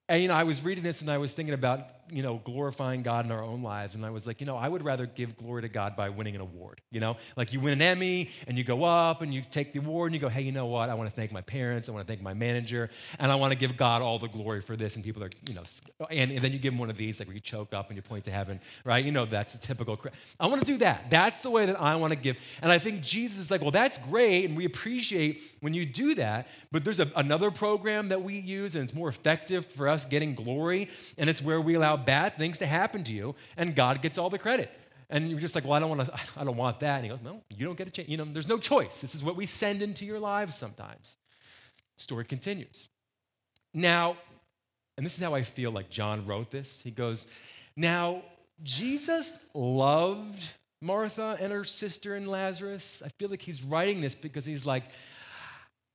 And, 0.08 0.20
you 0.20 0.28
know, 0.28 0.34
I 0.34 0.42
was 0.42 0.64
reading 0.64 0.82
this 0.82 1.02
and 1.02 1.10
I 1.10 1.18
was 1.18 1.32
thinking 1.32 1.54
about, 1.54 1.86
you 2.12 2.22
know, 2.22 2.40
glorifying 2.44 3.02
God 3.02 3.24
in 3.24 3.32
our 3.32 3.42
own 3.42 3.62
lives. 3.62 3.94
And 3.94 4.04
I 4.04 4.10
was 4.10 4.26
like, 4.26 4.40
you 4.40 4.46
know, 4.46 4.56
I 4.56 4.68
would 4.68 4.84
rather 4.84 5.06
give 5.06 5.36
glory 5.36 5.62
to 5.62 5.68
God 5.68 5.94
by 5.94 6.08
winning 6.08 6.34
an 6.34 6.40
award. 6.40 6.80
You 6.90 7.00
know, 7.00 7.16
like 7.36 7.52
you 7.52 7.60
win 7.60 7.72
an 7.72 7.82
Emmy 7.82 8.30
and 8.48 8.58
you 8.58 8.64
go 8.64 8.84
up 8.84 9.22
and 9.22 9.32
you 9.32 9.42
take 9.42 9.72
the 9.72 9.78
award 9.78 10.12
and 10.12 10.14
you 10.14 10.20
go, 10.20 10.28
hey, 10.28 10.42
you 10.42 10.52
know 10.52 10.66
what? 10.66 10.90
I 10.90 10.94
want 10.94 11.08
to 11.08 11.14
thank 11.14 11.30
my 11.32 11.42
parents. 11.42 11.88
I 11.88 11.92
want 11.92 12.06
to 12.06 12.10
thank 12.10 12.22
my 12.22 12.34
manager. 12.34 12.90
And 13.18 13.30
I 13.30 13.36
want 13.36 13.52
to 13.52 13.58
give 13.58 13.76
God 13.76 14.02
all 14.02 14.18
the 14.18 14.28
glory 14.28 14.60
for 14.60 14.76
this. 14.76 14.96
And 14.96 15.04
people 15.04 15.22
are, 15.22 15.30
you 15.48 15.54
know, 15.54 15.62
and, 16.10 16.32
and 16.32 16.40
then 16.42 16.52
you 16.52 16.58
give 16.58 16.72
them 16.72 16.80
one 16.80 16.90
of 16.90 16.96
these, 16.96 17.20
like 17.20 17.28
where 17.28 17.34
you 17.34 17.40
choke 17.40 17.72
up 17.72 17.88
and 17.88 17.96
you 17.96 18.02
point 18.02 18.24
to 18.24 18.32
heaven, 18.32 18.60
right? 18.84 19.04
You 19.04 19.12
know, 19.12 19.26
that's 19.26 19.54
a 19.54 19.60
typical. 19.60 19.98
I 20.40 20.46
want 20.48 20.60
to 20.60 20.66
do 20.66 20.78
that. 20.78 21.10
That's 21.10 21.40
the 21.40 21.50
way 21.50 21.66
that 21.66 21.80
I 21.80 21.94
want 21.96 22.12
to 22.12 22.18
give. 22.18 22.38
And 22.62 22.72
I 22.72 22.78
think 22.78 23.02
Jesus 23.02 23.38
is 23.38 23.50
like, 23.50 23.60
well, 23.60 23.70
that's 23.70 23.98
great. 23.98 24.46
And 24.46 24.56
we 24.56 24.64
appreciate 24.64 25.40
when 25.60 25.72
you 25.72 25.86
do 25.86 26.16
that. 26.16 26.48
But 26.72 26.84
there's 26.84 27.00
a, 27.00 27.10
another 27.14 27.52
program 27.52 28.08
that 28.08 28.22
we 28.22 28.38
use 28.38 28.74
and 28.74 28.82
it's 28.82 28.94
more 28.94 29.08
effective 29.08 29.66
for 29.66 29.88
us 29.88 30.00
us 30.00 30.10
getting 30.10 30.34
glory, 30.34 30.88
and 31.18 31.28
it's 31.28 31.42
where 31.42 31.60
we 31.60 31.74
allow 31.74 31.96
bad 32.04 32.36
things 32.36 32.58
to 32.58 32.66
happen 32.66 33.04
to 33.04 33.12
you, 33.12 33.34
and 33.56 33.74
God 33.74 34.02
gets 34.02 34.18
all 34.18 34.30
the 34.30 34.38
credit. 34.38 34.70
And 35.10 35.28
you're 35.28 35.40
just 35.40 35.54
like, 35.54 35.64
well, 35.64 35.72
I 35.74 35.80
don't 35.80 35.90
want 35.90 36.06
to, 36.06 36.20
I 36.40 36.44
don't 36.44 36.56
want 36.56 36.80
that. 36.80 36.96
And 36.96 37.04
he 37.04 37.10
goes, 37.10 37.20
no, 37.22 37.42
you 37.50 37.66
don't 37.66 37.76
get 37.76 37.88
a 37.88 37.90
chance. 37.90 38.08
You 38.08 38.16
know, 38.16 38.24
there's 38.24 38.48
no 38.48 38.58
choice. 38.58 39.00
This 39.00 39.14
is 39.14 39.24
what 39.24 39.36
we 39.36 39.46
send 39.46 39.82
into 39.82 40.06
your 40.06 40.20
lives 40.20 40.54
sometimes. 40.54 41.16
Story 41.98 42.24
continues. 42.24 42.88
Now, 43.74 44.16
and 44.96 45.04
this 45.04 45.16
is 45.16 45.22
how 45.22 45.34
I 45.34 45.42
feel 45.42 45.70
like 45.70 45.90
John 45.90 46.26
wrote 46.26 46.50
this. 46.50 46.80
He 46.80 46.90
goes, 46.90 47.26
now 47.76 48.22
Jesus 48.62 49.32
loved 49.54 50.52
Martha 50.82 51.36
and 51.40 51.52
her 51.52 51.64
sister 51.64 52.14
and 52.14 52.26
Lazarus. 52.26 53.02
I 53.04 53.08
feel 53.08 53.28
like 53.28 53.42
he's 53.42 53.62
writing 53.62 54.00
this 54.00 54.14
because 54.14 54.44
he's 54.44 54.64
like, 54.64 54.84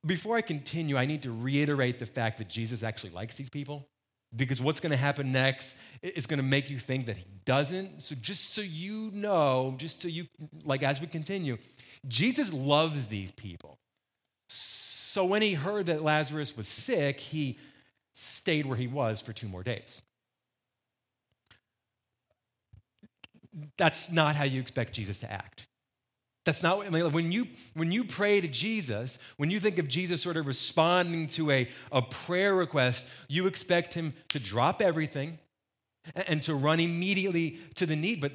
before 0.05 0.37
I 0.37 0.41
continue, 0.41 0.97
I 0.97 1.05
need 1.05 1.23
to 1.23 1.31
reiterate 1.31 1.99
the 1.99 2.05
fact 2.05 2.37
that 2.37 2.47
Jesus 2.47 2.83
actually 2.83 3.11
likes 3.11 3.35
these 3.35 3.49
people 3.49 3.87
because 4.35 4.61
what's 4.61 4.79
going 4.79 4.91
to 4.91 4.97
happen 4.97 5.31
next 5.31 5.77
is 6.01 6.27
going 6.27 6.37
to 6.37 6.43
make 6.43 6.69
you 6.69 6.77
think 6.77 7.05
that 7.05 7.17
he 7.17 7.25
doesn't. 7.45 8.01
So, 8.01 8.15
just 8.15 8.53
so 8.53 8.61
you 8.61 9.11
know, 9.13 9.75
just 9.77 10.01
so 10.01 10.07
you, 10.07 10.27
like, 10.63 10.83
as 10.83 10.99
we 10.99 11.07
continue, 11.07 11.57
Jesus 12.07 12.53
loves 12.53 13.07
these 13.07 13.31
people. 13.31 13.77
So 14.47 15.25
when 15.25 15.41
he 15.41 15.53
heard 15.53 15.85
that 15.85 16.03
Lazarus 16.03 16.57
was 16.57 16.67
sick, 16.67 17.19
he 17.19 17.57
stayed 18.13 18.65
where 18.65 18.77
he 18.77 18.87
was 18.87 19.21
for 19.21 19.33
two 19.33 19.47
more 19.47 19.63
days. 19.63 20.01
That's 23.77 24.11
not 24.11 24.35
how 24.35 24.43
you 24.43 24.59
expect 24.59 24.93
Jesus 24.93 25.19
to 25.21 25.31
act. 25.31 25.67
That's 26.45 26.61
not 26.61 26.85
I 26.85 26.89
mean, 26.89 27.11
when 27.11 27.31
you 27.31 27.47
when 27.73 27.91
you 27.91 28.03
pray 28.03 28.39
to 28.39 28.47
Jesus, 28.47 29.17
when 29.37 29.49
you 29.49 29.59
think 29.59 29.79
of 29.79 29.87
Jesus 29.87 30.21
sort 30.21 30.37
of 30.37 30.45
responding 30.45 31.27
to 31.29 31.49
a, 31.49 31.67
a 31.91 32.01
prayer 32.03 32.53
request, 32.53 33.07
you 33.27 33.47
expect 33.47 33.95
him 33.95 34.13
to 34.29 34.39
drop 34.39 34.81
everything 34.81 35.39
and, 36.13 36.29
and 36.29 36.43
to 36.43 36.53
run 36.53 36.79
immediately 36.79 37.57
to 37.75 37.87
the 37.87 37.95
need. 37.95 38.21
But 38.21 38.33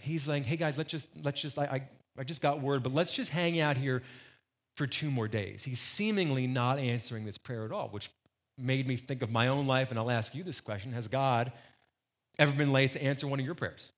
he's 0.00 0.26
like, 0.26 0.44
hey 0.44 0.56
guys, 0.56 0.76
let's 0.76 0.90
just 0.90 1.08
let's 1.24 1.40
just 1.40 1.58
I, 1.58 1.64
I 1.64 1.82
I 2.18 2.24
just 2.24 2.42
got 2.42 2.60
word, 2.60 2.82
but 2.82 2.92
let's 2.92 3.12
just 3.12 3.30
hang 3.30 3.60
out 3.60 3.76
here 3.76 4.02
for 4.76 4.88
two 4.88 5.10
more 5.10 5.28
days. 5.28 5.62
He's 5.62 5.80
seemingly 5.80 6.48
not 6.48 6.78
answering 6.78 7.24
this 7.24 7.38
prayer 7.38 7.64
at 7.64 7.72
all, 7.72 7.88
which 7.88 8.10
made 8.58 8.86
me 8.86 8.96
think 8.96 9.22
of 9.22 9.30
my 9.30 9.48
own 9.48 9.66
life, 9.66 9.90
and 9.90 9.98
I'll 9.98 10.10
ask 10.10 10.34
you 10.34 10.42
this 10.42 10.60
question 10.60 10.92
Has 10.92 11.06
God 11.06 11.52
ever 12.36 12.56
been 12.56 12.72
late 12.72 12.92
to 12.92 13.02
answer 13.02 13.28
one 13.28 13.38
of 13.38 13.46
your 13.46 13.54
prayers? 13.54 13.92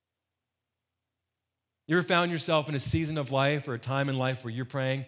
You 1.87 1.99
ever 1.99 2.07
found 2.07 2.33
yourself 2.33 2.69
in 2.69 2.75
a 2.75 2.81
season 2.81 3.19
of 3.19 3.31
life 3.31 3.69
or 3.69 3.75
a 3.75 3.79
time 3.79 4.09
in 4.09 4.17
life 4.17 4.45
where 4.45 4.53
you're 4.53 4.65
praying 4.65 5.05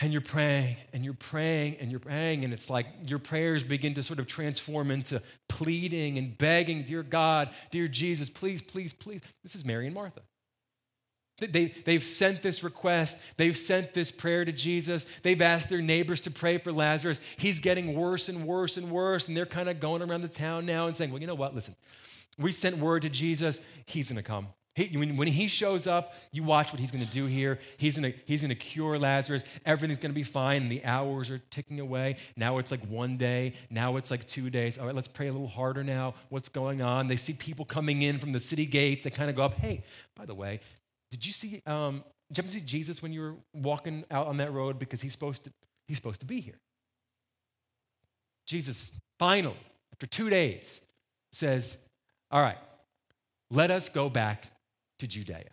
and 0.00 0.12
you're 0.12 0.20
praying 0.20 0.76
and 0.92 1.04
you're 1.04 1.14
praying 1.14 1.76
and 1.80 1.90
you're 1.90 1.98
praying, 1.98 2.44
and 2.44 2.52
it's 2.52 2.70
like 2.70 2.86
your 3.06 3.18
prayers 3.18 3.64
begin 3.64 3.94
to 3.94 4.02
sort 4.02 4.18
of 4.18 4.26
transform 4.26 4.90
into 4.90 5.20
pleading 5.48 6.18
and 6.18 6.36
begging, 6.36 6.82
Dear 6.82 7.02
God, 7.02 7.48
dear 7.70 7.88
Jesus, 7.88 8.28
please, 8.28 8.62
please, 8.62 8.92
please. 8.92 9.22
This 9.42 9.54
is 9.54 9.64
Mary 9.64 9.86
and 9.86 9.94
Martha. 9.94 10.20
They, 11.40 11.66
they've 11.84 12.02
sent 12.02 12.42
this 12.42 12.64
request. 12.64 13.20
They've 13.36 13.56
sent 13.56 13.94
this 13.94 14.10
prayer 14.10 14.44
to 14.44 14.50
Jesus. 14.50 15.04
They've 15.22 15.40
asked 15.40 15.68
their 15.68 15.80
neighbors 15.80 16.20
to 16.22 16.32
pray 16.32 16.58
for 16.58 16.72
Lazarus. 16.72 17.20
He's 17.36 17.60
getting 17.60 17.94
worse 17.94 18.28
and 18.28 18.44
worse 18.44 18.76
and 18.76 18.90
worse. 18.90 19.28
And 19.28 19.36
they're 19.36 19.46
kind 19.46 19.68
of 19.68 19.78
going 19.78 20.02
around 20.02 20.22
the 20.22 20.28
town 20.28 20.66
now 20.66 20.88
and 20.88 20.96
saying, 20.96 21.12
Well, 21.12 21.20
you 21.20 21.28
know 21.28 21.36
what? 21.36 21.54
Listen, 21.54 21.76
we 22.38 22.50
sent 22.50 22.78
word 22.78 23.02
to 23.02 23.08
Jesus. 23.08 23.60
He's 23.86 24.08
going 24.08 24.16
to 24.16 24.22
come. 24.22 24.48
He, 24.78 24.96
when, 24.96 25.16
when, 25.16 25.26
he 25.26 25.48
shows 25.48 25.88
up, 25.88 26.14
you 26.30 26.44
watch 26.44 26.70
what 26.72 26.78
he's 26.78 26.92
going 26.92 27.04
to 27.04 27.10
do 27.10 27.26
here. 27.26 27.58
He's 27.78 27.98
going 27.98 28.14
he's 28.26 28.46
to 28.46 28.54
cure 28.54 28.96
Lazarus. 28.96 29.42
Everything's 29.66 29.98
going 29.98 30.12
to 30.12 30.14
be 30.14 30.22
fine. 30.22 30.62
And 30.62 30.70
the 30.70 30.84
hours 30.84 31.30
are 31.30 31.38
ticking 31.50 31.80
away. 31.80 32.14
Now 32.36 32.58
it's 32.58 32.70
like 32.70 32.86
one 32.86 33.16
day. 33.16 33.54
Now 33.70 33.96
it's 33.96 34.08
like 34.12 34.24
two 34.24 34.50
days. 34.50 34.78
All 34.78 34.86
right, 34.86 34.94
let's 34.94 35.08
pray 35.08 35.26
a 35.26 35.32
little 35.32 35.48
harder 35.48 35.82
now. 35.82 36.14
What's 36.28 36.48
going 36.48 36.80
on? 36.80 37.08
They 37.08 37.16
see 37.16 37.32
people 37.32 37.64
coming 37.64 38.02
in 38.02 38.18
from 38.18 38.30
the 38.30 38.38
city 38.38 38.66
gates. 38.66 39.02
They 39.02 39.10
kind 39.10 39.28
of 39.28 39.34
go 39.34 39.42
up. 39.42 39.54
Hey, 39.54 39.82
by 40.14 40.26
the 40.26 40.34
way, 40.34 40.60
did 41.10 41.26
you 41.26 41.32
see, 41.32 41.60
um, 41.66 42.04
did 42.30 42.38
you 42.38 42.42
ever 42.42 42.48
see 42.48 42.60
Jesus 42.60 43.02
when 43.02 43.12
you 43.12 43.20
were 43.20 43.34
walking 43.54 44.04
out 44.12 44.28
on 44.28 44.36
that 44.36 44.52
road? 44.52 44.78
Because 44.78 45.00
he's 45.00 45.12
supposed 45.12 45.42
to, 45.46 45.52
he's 45.88 45.96
supposed 45.96 46.20
to 46.20 46.26
be 46.26 46.38
here. 46.38 46.60
Jesus 48.46 48.96
finally, 49.18 49.58
after 49.92 50.06
two 50.06 50.30
days, 50.30 50.82
says, 51.32 51.78
All 52.30 52.40
right, 52.40 52.58
let 53.50 53.72
us 53.72 53.88
go 53.88 54.08
back 54.08 54.52
to 54.98 55.06
Judea. 55.06 55.50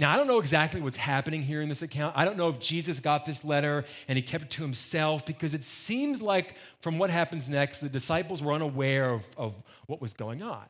Now, 0.00 0.14
I 0.14 0.16
don't 0.16 0.26
know 0.26 0.38
exactly 0.38 0.80
what's 0.80 0.96
happening 0.96 1.42
here 1.42 1.60
in 1.60 1.68
this 1.68 1.82
account. 1.82 2.16
I 2.16 2.24
don't 2.24 2.38
know 2.38 2.48
if 2.48 2.58
Jesus 2.58 3.00
got 3.00 3.26
this 3.26 3.44
letter 3.44 3.84
and 4.08 4.16
he 4.16 4.22
kept 4.22 4.44
it 4.44 4.50
to 4.52 4.62
himself 4.62 5.26
because 5.26 5.52
it 5.52 5.62
seems 5.62 6.22
like 6.22 6.54
from 6.80 6.98
what 6.98 7.10
happens 7.10 7.50
next, 7.50 7.80
the 7.80 7.88
disciples 7.90 8.42
were 8.42 8.54
unaware 8.54 9.10
of, 9.10 9.28
of 9.36 9.54
what 9.86 10.00
was 10.00 10.14
going 10.14 10.42
on. 10.42 10.64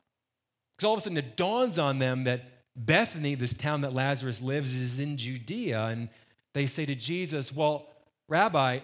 Because 0.76 0.88
all 0.88 0.94
of 0.94 0.98
a 0.98 1.02
sudden 1.02 1.16
it 1.16 1.36
dawns 1.36 1.78
on 1.78 1.98
them 1.98 2.24
that 2.24 2.42
Bethany, 2.74 3.36
this 3.36 3.54
town 3.54 3.82
that 3.82 3.94
Lazarus 3.94 4.42
lives, 4.42 4.74
is 4.74 4.98
in 4.98 5.16
Judea. 5.16 5.86
And 5.86 6.08
they 6.52 6.66
say 6.66 6.84
to 6.86 6.96
Jesus, 6.96 7.54
Well, 7.54 7.86
Rabbi, 8.28 8.80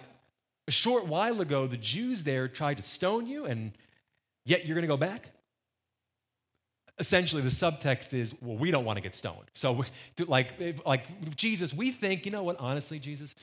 a 0.69 0.71
short 0.71 1.07
while 1.07 1.41
ago, 1.41 1.67
the 1.67 1.77
Jews 1.77 2.23
there 2.23 2.47
tried 2.47 2.77
to 2.77 2.83
stone 2.85 3.27
you, 3.27 3.47
and 3.47 3.73
yet 4.45 4.65
you're 4.65 4.75
going 4.75 4.83
to 4.83 4.89
go 4.89 4.97
back? 4.97 5.31
Essentially, 6.99 7.43
the 7.43 7.49
subtext 7.49 8.15
is, 8.15 8.35
well, 8.41 8.57
we 8.57 8.71
don't 8.71 8.85
want 8.85 8.97
to 8.97 9.03
get 9.03 9.15
stoned. 9.15 9.51
So, 9.53 9.85
like, 10.27 10.83
like 10.87 11.37
Jesus, 11.37 11.75
we 11.75 11.91
think, 11.91 12.25
you 12.25 12.33
know 12.33 12.43
what, 12.43 12.59
honestly, 12.59 12.99
Jesus, 12.99 13.35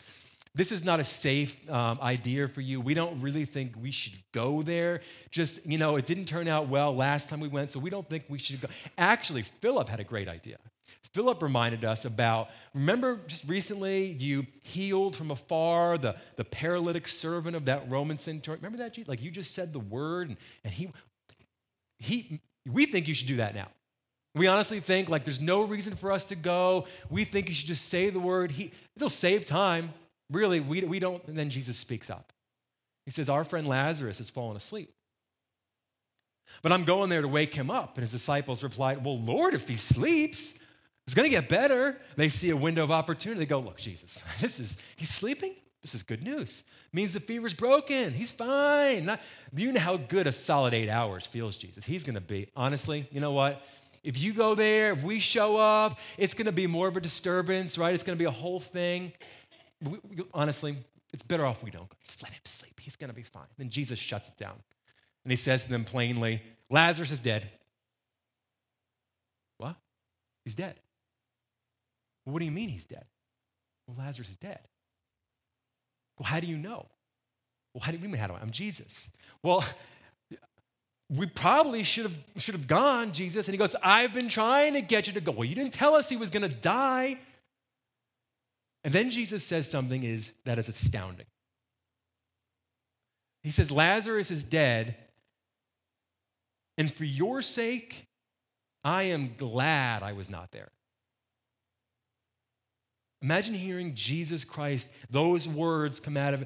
this 0.56 0.72
is 0.72 0.84
not 0.84 1.00
a 1.00 1.04
safe 1.04 1.70
um, 1.70 2.00
idea 2.02 2.48
for 2.48 2.62
you. 2.62 2.80
We 2.80 2.94
don't 2.94 3.22
really 3.22 3.46
think 3.46 3.74
we 3.82 3.92
should 3.92 4.14
go 4.32 4.62
there. 4.62 5.02
Just, 5.32 5.66
you 5.66 5.78
know, 5.78 5.96
it 5.96 6.06
didn't 6.06 6.26
turn 6.26 6.48
out 6.48 6.68
well 6.68 6.96
last 6.96 7.30
time 7.30 7.40
we 7.40 7.48
went, 7.48 7.72
so 7.72 7.80
we 7.80 7.90
don't 7.90 8.08
think 8.08 8.26
we 8.30 8.38
should 8.38 8.62
go. 8.62 8.68
Actually, 8.98 9.44
Philip 9.44 9.90
had 9.90 10.00
a 10.00 10.04
great 10.04 10.28
idea. 10.28 10.58
Philip 11.14 11.44
reminded 11.44 11.86
us 11.86 12.06
about, 12.06 12.50
remember 12.74 13.20
just 13.28 13.48
recently 13.48 14.14
you 14.14 14.48
healed 14.64 15.16
from 15.16 15.30
afar 15.30 15.98
the, 15.98 16.16
the 16.38 16.44
paralytic 16.44 17.08
servant 17.08 17.56
of 17.56 17.66
that 17.66 17.90
Roman 17.90 18.18
centurion. 18.18 18.64
Remember 18.64 18.84
that? 18.84 19.08
Like 19.08 19.22
you 19.22 19.30
just 19.30 19.54
said 19.54 19.74
the 19.74 19.80
word 19.80 20.30
and, 20.30 20.38
and 20.64 20.74
he, 20.74 20.92
he, 22.00 22.42
we 22.70 22.86
think 22.86 23.08
you 23.08 23.14
should 23.14 23.28
do 23.28 23.38
that 23.38 23.56
now. 23.56 23.68
We 24.36 24.48
honestly 24.48 24.80
think 24.80 25.10
like 25.10 25.24
there's 25.24 25.42
no 25.42 25.64
reason 25.64 25.96
for 25.96 26.12
us 26.12 26.26
to 26.26 26.36
go. 26.36 26.86
We 27.10 27.24
think 27.24 27.50
you 27.50 27.56
should 27.56 27.68
just 27.68 27.90
say 27.90 28.10
the 28.10 28.20
word. 28.20 28.52
He, 28.52 28.72
it'll 28.96 29.10
save 29.10 29.46
time. 29.46 29.94
Really, 30.32 30.60
we, 30.60 30.84
we 30.84 31.00
don't. 31.00 31.24
And 31.28 31.38
then 31.38 31.50
Jesus 31.50 31.78
speaks 31.78 32.10
up. 32.10 32.34
He 33.06 33.12
says, 33.12 33.30
Our 33.30 33.44
friend 33.44 33.68
Lazarus 33.68 34.18
has 34.18 34.30
fallen 34.30 34.58
asleep. 34.58 34.92
But 36.62 36.72
I'm 36.72 36.84
going 36.84 37.10
there 37.10 37.22
to 37.22 37.28
wake 37.28 37.54
him 37.54 37.70
up. 37.70 37.96
And 37.96 38.02
his 38.02 38.12
disciples 38.12 38.64
replied, 38.64 39.04
Well, 39.04 39.20
Lord, 39.20 39.54
if 39.54 39.68
he 39.68 39.76
sleeps, 39.76 40.58
it's 41.06 41.14
going 41.14 41.30
to 41.30 41.36
get 41.36 41.50
better. 41.50 42.00
They 42.16 42.30
see 42.30 42.50
a 42.50 42.58
window 42.58 42.84
of 42.84 42.92
opportunity. 42.92 43.40
They 43.40 43.46
go, 43.46 43.60
Look, 43.60 43.78
Jesus, 43.78 44.24
this 44.40 44.60
is, 44.60 44.78
he's 44.96 45.10
sleeping? 45.10 45.54
This 45.84 45.94
is 45.94 46.02
good 46.02 46.24
news. 46.24 46.64
It 46.92 46.96
means 46.96 47.14
the 47.14 47.20
fever's 47.20 47.54
broken. 47.54 48.14
He's 48.14 48.32
fine. 48.32 49.18
You 49.56 49.72
know 49.72 49.80
how 49.80 49.98
good 49.98 50.26
a 50.26 50.32
solid 50.32 50.74
eight 50.74 50.90
hours 50.90 51.28
feels, 51.28 51.56
Jesus? 51.56 51.86
He's 51.86 52.04
going 52.04 52.16
to 52.16 52.22
be. 52.22 52.48
Honestly, 52.56 53.08
you 53.12 53.20
know 53.20 53.34
what? 53.34 53.62
If 54.04 54.22
you 54.22 54.34
go 54.34 54.56
there, 54.56 54.94
if 54.94 55.04
we 55.04 55.20
show 55.20 55.58
up, 55.58 56.00
it's 56.18 56.34
going 56.34 56.48
to 56.48 56.52
be 56.52 56.68
more 56.68 56.88
of 56.88 56.98
a 56.98 57.02
disturbance, 57.02 57.78
right? 57.78 57.94
It's 57.94 58.04
going 58.04 58.18
to 58.18 58.20
be 58.20 58.26
a 58.28 58.32
whole 58.32 58.60
thing 58.60 59.14
we, 59.84 60.00
we, 60.10 60.24
honestly, 60.34 60.78
it's 61.14 61.24
better 61.24 61.46
off 61.46 61.64
we 61.64 61.72
don't. 61.72 61.90
Just 62.06 62.24
let 62.24 62.32
him 62.32 62.42
sleep. 62.46 62.80
He's 62.80 62.96
going 62.96 63.10
to 63.10 63.16
be 63.16 63.24
fine. 63.24 63.48
Then 63.58 63.70
Jesus 63.70 64.00
shuts 64.00 64.30
it 64.30 64.38
down. 64.38 64.56
And 65.24 65.32
he 65.32 65.38
says 65.38 65.64
to 65.64 65.70
them 65.70 65.86
plainly, 65.86 66.42
Lazarus 66.70 67.12
is 67.12 67.22
dead. 67.22 67.50
What? 69.58 69.76
He's 70.44 70.56
dead. 70.56 70.76
What 72.26 72.40
do 72.40 72.46
you 72.46 72.52
mean 72.52 72.70
he's 72.70 72.86
dead? 72.86 73.06
Well, 73.88 73.98
Lazarus 73.98 74.30
is 74.30 74.36
dead. 74.36 74.60
Well, 76.18 76.28
how 76.28 76.40
do 76.40 76.48
you 76.48 76.58
know? 76.58 76.86
Well, 77.74 77.82
how 77.82 77.92
do 77.92 77.98
you 77.98 78.08
mean, 78.08 78.14
how 78.16 78.28
do 78.28 78.34
I? 78.34 78.40
I'm 78.40 78.52
Jesus. 78.52 79.12
Well, 79.42 79.64
we 81.10 81.26
probably 81.26 81.84
should 81.84 82.04
have, 82.04 82.18
should 82.38 82.56
have 82.56 82.68
gone, 82.68 83.12
Jesus. 83.12 83.48
And 83.48 83.54
he 83.54 83.58
goes, 83.58 83.76
I've 83.84 84.14
been 84.14 84.30
trying 84.30 84.74
to 84.74 84.82
get 84.82 85.08
you 85.08 85.14
to 85.14 85.22
go. 85.22 85.32
Well, 85.32 85.46
you 85.46 85.56
didn't 85.56 85.74
tell 85.74 85.96
us 85.96 86.10
he 86.10 86.18
was 86.18 86.30
going 86.30 86.48
to 86.48 86.56
die. 86.56 87.18
And 88.84 88.94
then 88.94 89.10
Jesus 89.10 89.44
says 89.44 89.70
something 89.70 90.04
is, 90.04 90.34
that 90.46 90.58
is 90.58 90.70
astounding. 90.70 91.26
He 93.44 93.52
says, 93.52 93.72
Lazarus 93.72 94.32
is 94.32 94.44
dead, 94.44 94.96
and 96.78 96.92
for 96.92 97.04
your 97.04 97.42
sake, 97.42 98.08
I 98.84 99.04
am 99.04 99.36
glad 99.36 100.02
I 100.02 100.14
was 100.14 100.30
not 100.30 100.52
there. 100.52 100.72
Imagine 103.24 103.54
hearing 103.54 103.96
Jesus 103.96 104.44
Christ, 104.44 104.90
those 105.10 105.48
words 105.48 106.02
come 106.02 106.18
out 106.18 106.34
of 106.34 106.44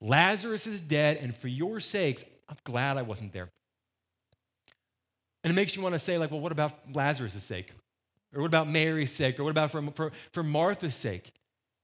Lazarus 0.00 0.66
is 0.66 0.82
dead, 0.82 1.16
and 1.16 1.34
for 1.34 1.48
your 1.48 1.80
sakes, 1.80 2.24
I'm 2.48 2.56
glad 2.64 2.98
I 2.98 3.02
wasn't 3.02 3.32
there. 3.32 3.48
And 5.42 5.50
it 5.50 5.54
makes 5.54 5.74
you 5.74 5.82
want 5.82 5.94
to 5.94 5.98
say, 5.98 6.18
like, 6.18 6.30
well, 6.30 6.40
what 6.40 6.52
about 6.52 6.74
Lazarus' 6.92 7.42
sake? 7.42 7.72
Or 8.34 8.42
what 8.42 8.48
about 8.48 8.68
Mary's 8.68 9.10
sake? 9.10 9.40
Or 9.40 9.44
what 9.44 9.50
about 9.50 9.70
for, 9.70 9.82
for, 9.92 10.12
for 10.32 10.42
Martha's 10.42 10.94
sake? 10.94 11.32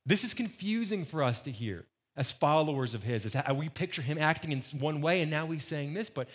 This 0.05 0.23
is 0.23 0.35
confusing 0.35 1.05
for 1.05 1.23
us 1.23 1.41
to 1.43 1.51
hear 1.51 1.87
as 2.15 2.31
followers 2.31 2.93
of 2.93 3.03
His, 3.03 3.35
as 3.35 3.53
we 3.55 3.71
picture 3.71 4.03
Him 4.03 4.19
acting 4.19 4.53
in 4.53 4.61
one 4.79 5.01
way, 5.01 5.23
and 5.23 5.31
now 5.31 5.47
He's 5.47 5.65
saying 5.65 5.95
this, 5.95 6.11
but 6.11 6.29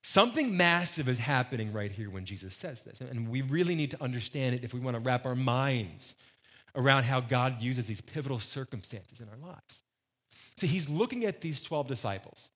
something 0.00 0.56
massive 0.56 1.08
is 1.08 1.18
happening 1.18 1.72
right 1.72 1.90
here 1.90 2.08
when 2.08 2.24
Jesus 2.24 2.54
says 2.54 2.82
this. 2.82 3.00
And 3.00 3.28
we 3.28 3.42
really 3.42 3.74
need 3.74 3.90
to 3.90 4.02
understand 4.02 4.54
it 4.54 4.62
if 4.62 4.72
we 4.72 4.80
want 4.80 4.96
to 4.96 5.02
wrap 5.02 5.26
our 5.26 5.34
minds 5.34 6.14
around 6.74 7.04
how 7.04 7.20
God 7.20 7.60
uses 7.60 7.86
these 7.86 8.00
pivotal 8.00 8.38
circumstances 8.38 9.20
in 9.20 9.28
our 9.28 9.36
lives. 9.36 9.82
See, 10.56 10.66
He's 10.66 10.88
looking 10.88 11.24
at 11.24 11.40
these 11.40 11.60
12 11.60 11.88
disciples, 11.88 12.50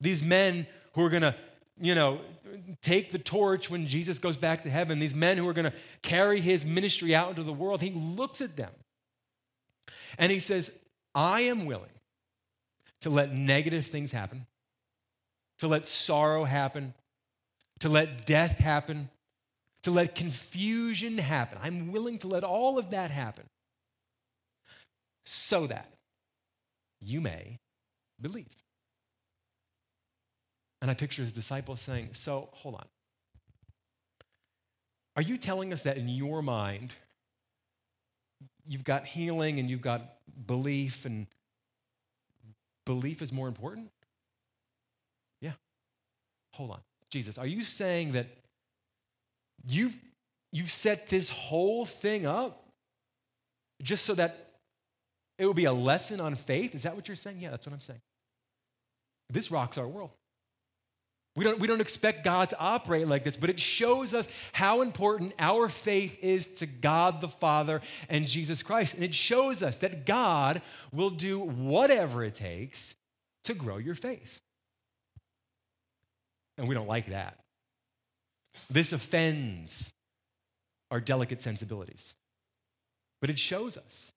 these 0.00 0.22
men 0.22 0.66
who 0.92 1.04
are 1.04 1.10
going 1.10 1.22
to 1.22 1.34
you 1.80 1.94
know, 1.94 2.20
take 2.82 3.10
the 3.10 3.18
torch 3.18 3.68
when 3.68 3.86
Jesus 3.86 4.18
goes 4.18 4.36
back 4.36 4.62
to 4.62 4.70
heaven, 4.70 4.98
these 4.98 5.14
men 5.14 5.38
who 5.38 5.48
are 5.48 5.52
going 5.52 5.70
to 5.70 5.76
carry 6.02 6.40
his 6.40 6.64
ministry 6.64 7.14
out 7.14 7.30
into 7.30 7.42
the 7.42 7.52
world, 7.52 7.82
he 7.82 7.90
looks 7.90 8.40
at 8.40 8.56
them. 8.56 8.70
And 10.18 10.30
he 10.30 10.38
says, 10.38 10.70
I 11.14 11.42
am 11.42 11.66
willing 11.66 11.90
to 13.00 13.10
let 13.10 13.32
negative 13.32 13.86
things 13.86 14.12
happen, 14.12 14.46
to 15.58 15.66
let 15.66 15.86
sorrow 15.86 16.44
happen, 16.44 16.94
to 17.80 17.88
let 17.88 18.24
death 18.24 18.58
happen, 18.58 19.10
to 19.84 19.90
let 19.90 20.14
confusion 20.14 21.18
happen. 21.18 21.58
I'm 21.62 21.92
willing 21.92 22.18
to 22.18 22.28
let 22.28 22.42
all 22.42 22.78
of 22.78 22.90
that 22.90 23.10
happen 23.10 23.44
so 25.26 25.66
that 25.66 25.88
you 27.00 27.20
may 27.20 27.58
believe. 28.20 28.52
And 30.80 30.90
I 30.90 30.94
picture 30.94 31.22
his 31.22 31.32
disciples 31.32 31.80
saying, 31.80 32.10
So, 32.12 32.48
hold 32.52 32.76
on. 32.76 32.86
Are 35.16 35.22
you 35.22 35.36
telling 35.36 35.72
us 35.72 35.82
that 35.82 35.96
in 35.96 36.08
your 36.08 36.42
mind, 36.42 36.90
you've 38.66 38.84
got 38.84 39.06
healing 39.06 39.58
and 39.58 39.70
you've 39.70 39.82
got 39.82 40.02
belief, 40.46 41.04
and 41.04 41.26
belief 42.86 43.20
is 43.22 43.32
more 43.32 43.48
important? 43.48 43.90
Yeah. 45.40 45.52
Hold 46.54 46.70
on. 46.70 46.80
Jesus, 47.10 47.38
are 47.38 47.46
you 47.46 47.62
saying 47.62 48.12
that 48.12 48.26
you've, 49.66 49.96
you've 50.52 50.70
set 50.70 51.08
this 51.08 51.30
whole 51.30 51.84
thing 51.84 52.26
up 52.26 52.68
just 53.82 54.04
so 54.04 54.14
that 54.14 54.52
it 55.38 55.46
will 55.46 55.54
be 55.54 55.64
a 55.64 55.72
lesson 55.72 56.20
on 56.20 56.36
faith? 56.36 56.74
Is 56.74 56.84
that 56.84 56.94
what 56.96 57.08
you're 57.08 57.16
saying? 57.16 57.38
Yeah, 57.40 57.50
that's 57.50 57.66
what 57.66 57.72
I'm 57.72 57.80
saying. 57.80 58.00
This 59.30 59.50
rocks 59.50 59.78
our 59.78 59.88
world. 59.88 60.12
We 61.36 61.44
don't, 61.44 61.58
we 61.58 61.66
don't 61.66 61.80
expect 61.80 62.22
God 62.22 62.50
to 62.50 62.58
operate 62.60 63.08
like 63.08 63.24
this, 63.24 63.36
but 63.36 63.50
it 63.50 63.58
shows 63.58 64.14
us 64.14 64.28
how 64.52 64.82
important 64.82 65.34
our 65.38 65.68
faith 65.68 66.22
is 66.22 66.46
to 66.54 66.66
God 66.66 67.20
the 67.20 67.28
Father 67.28 67.80
and 68.08 68.26
Jesus 68.26 68.62
Christ. 68.62 68.94
And 68.94 69.02
it 69.02 69.14
shows 69.14 69.62
us 69.62 69.78
that 69.78 70.06
God 70.06 70.62
will 70.92 71.10
do 71.10 71.40
whatever 71.40 72.22
it 72.22 72.36
takes 72.36 72.94
to 73.44 73.54
grow 73.54 73.78
your 73.78 73.96
faith. 73.96 74.40
And 76.56 76.68
we 76.68 76.74
don't 76.74 76.86
like 76.86 77.06
that. 77.06 77.36
This 78.70 78.92
offends 78.92 79.92
our 80.90 81.00
delicate 81.00 81.42
sensibilities. 81.42 82.14
But 83.20 83.30
it 83.30 83.38
shows 83.38 83.76
us 83.76 84.12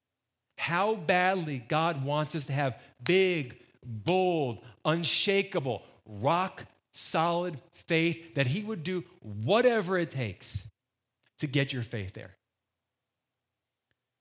how 0.58 0.96
badly 0.96 1.64
God 1.68 2.04
wants 2.04 2.36
us 2.36 2.46
to 2.48 2.54
have 2.54 2.78
big, 3.06 3.58
bold, 3.84 4.62
unshakable, 4.84 5.84
rock 6.06 6.66
solid 6.94 7.60
faith 7.74 8.36
that 8.36 8.48
He 8.48 8.62
would 8.62 8.84
do 8.84 9.04
whatever 9.22 9.98
it 9.98 10.10
takes 10.10 10.70
to 11.40 11.48
get 11.48 11.72
your 11.72 11.84
faith 11.84 12.14
there. 12.14 12.36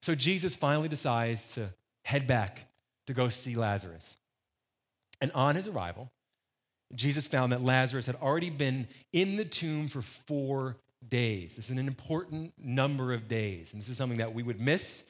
So 0.03 0.15
Jesus 0.15 0.55
finally 0.55 0.89
decides 0.89 1.55
to 1.55 1.71
head 2.05 2.27
back 2.27 2.67
to 3.07 3.15
go 3.15 3.29
see 3.29 3.57
Lazarus. 3.57 4.19
And 5.21 5.33
on 5.33 5.57
his 5.57 5.67
arrival, 5.67 6.13
Jesus 6.95 7.27
found 7.27 7.53
that 7.53 7.63
Lazarus 7.63 8.07
had 8.07 8.17
already 8.17 8.51
been 8.51 8.87
in 9.13 9.37
the 9.37 9.45
tomb 9.45 9.89
for 9.89 10.03
four 10.03 10.77
days. 11.09 11.57
This 11.57 11.67
is 11.67 11.71
an 11.73 11.79
important 11.79 12.53
number 12.59 13.13
of 13.13 13.29
days. 13.29 13.73
And 13.73 13.83
this 13.83 13.89
is 13.89 13.97
something 13.97 14.19
that 14.19 14.35
we 14.35 14.43
would 14.43 14.61
miss 14.61 15.05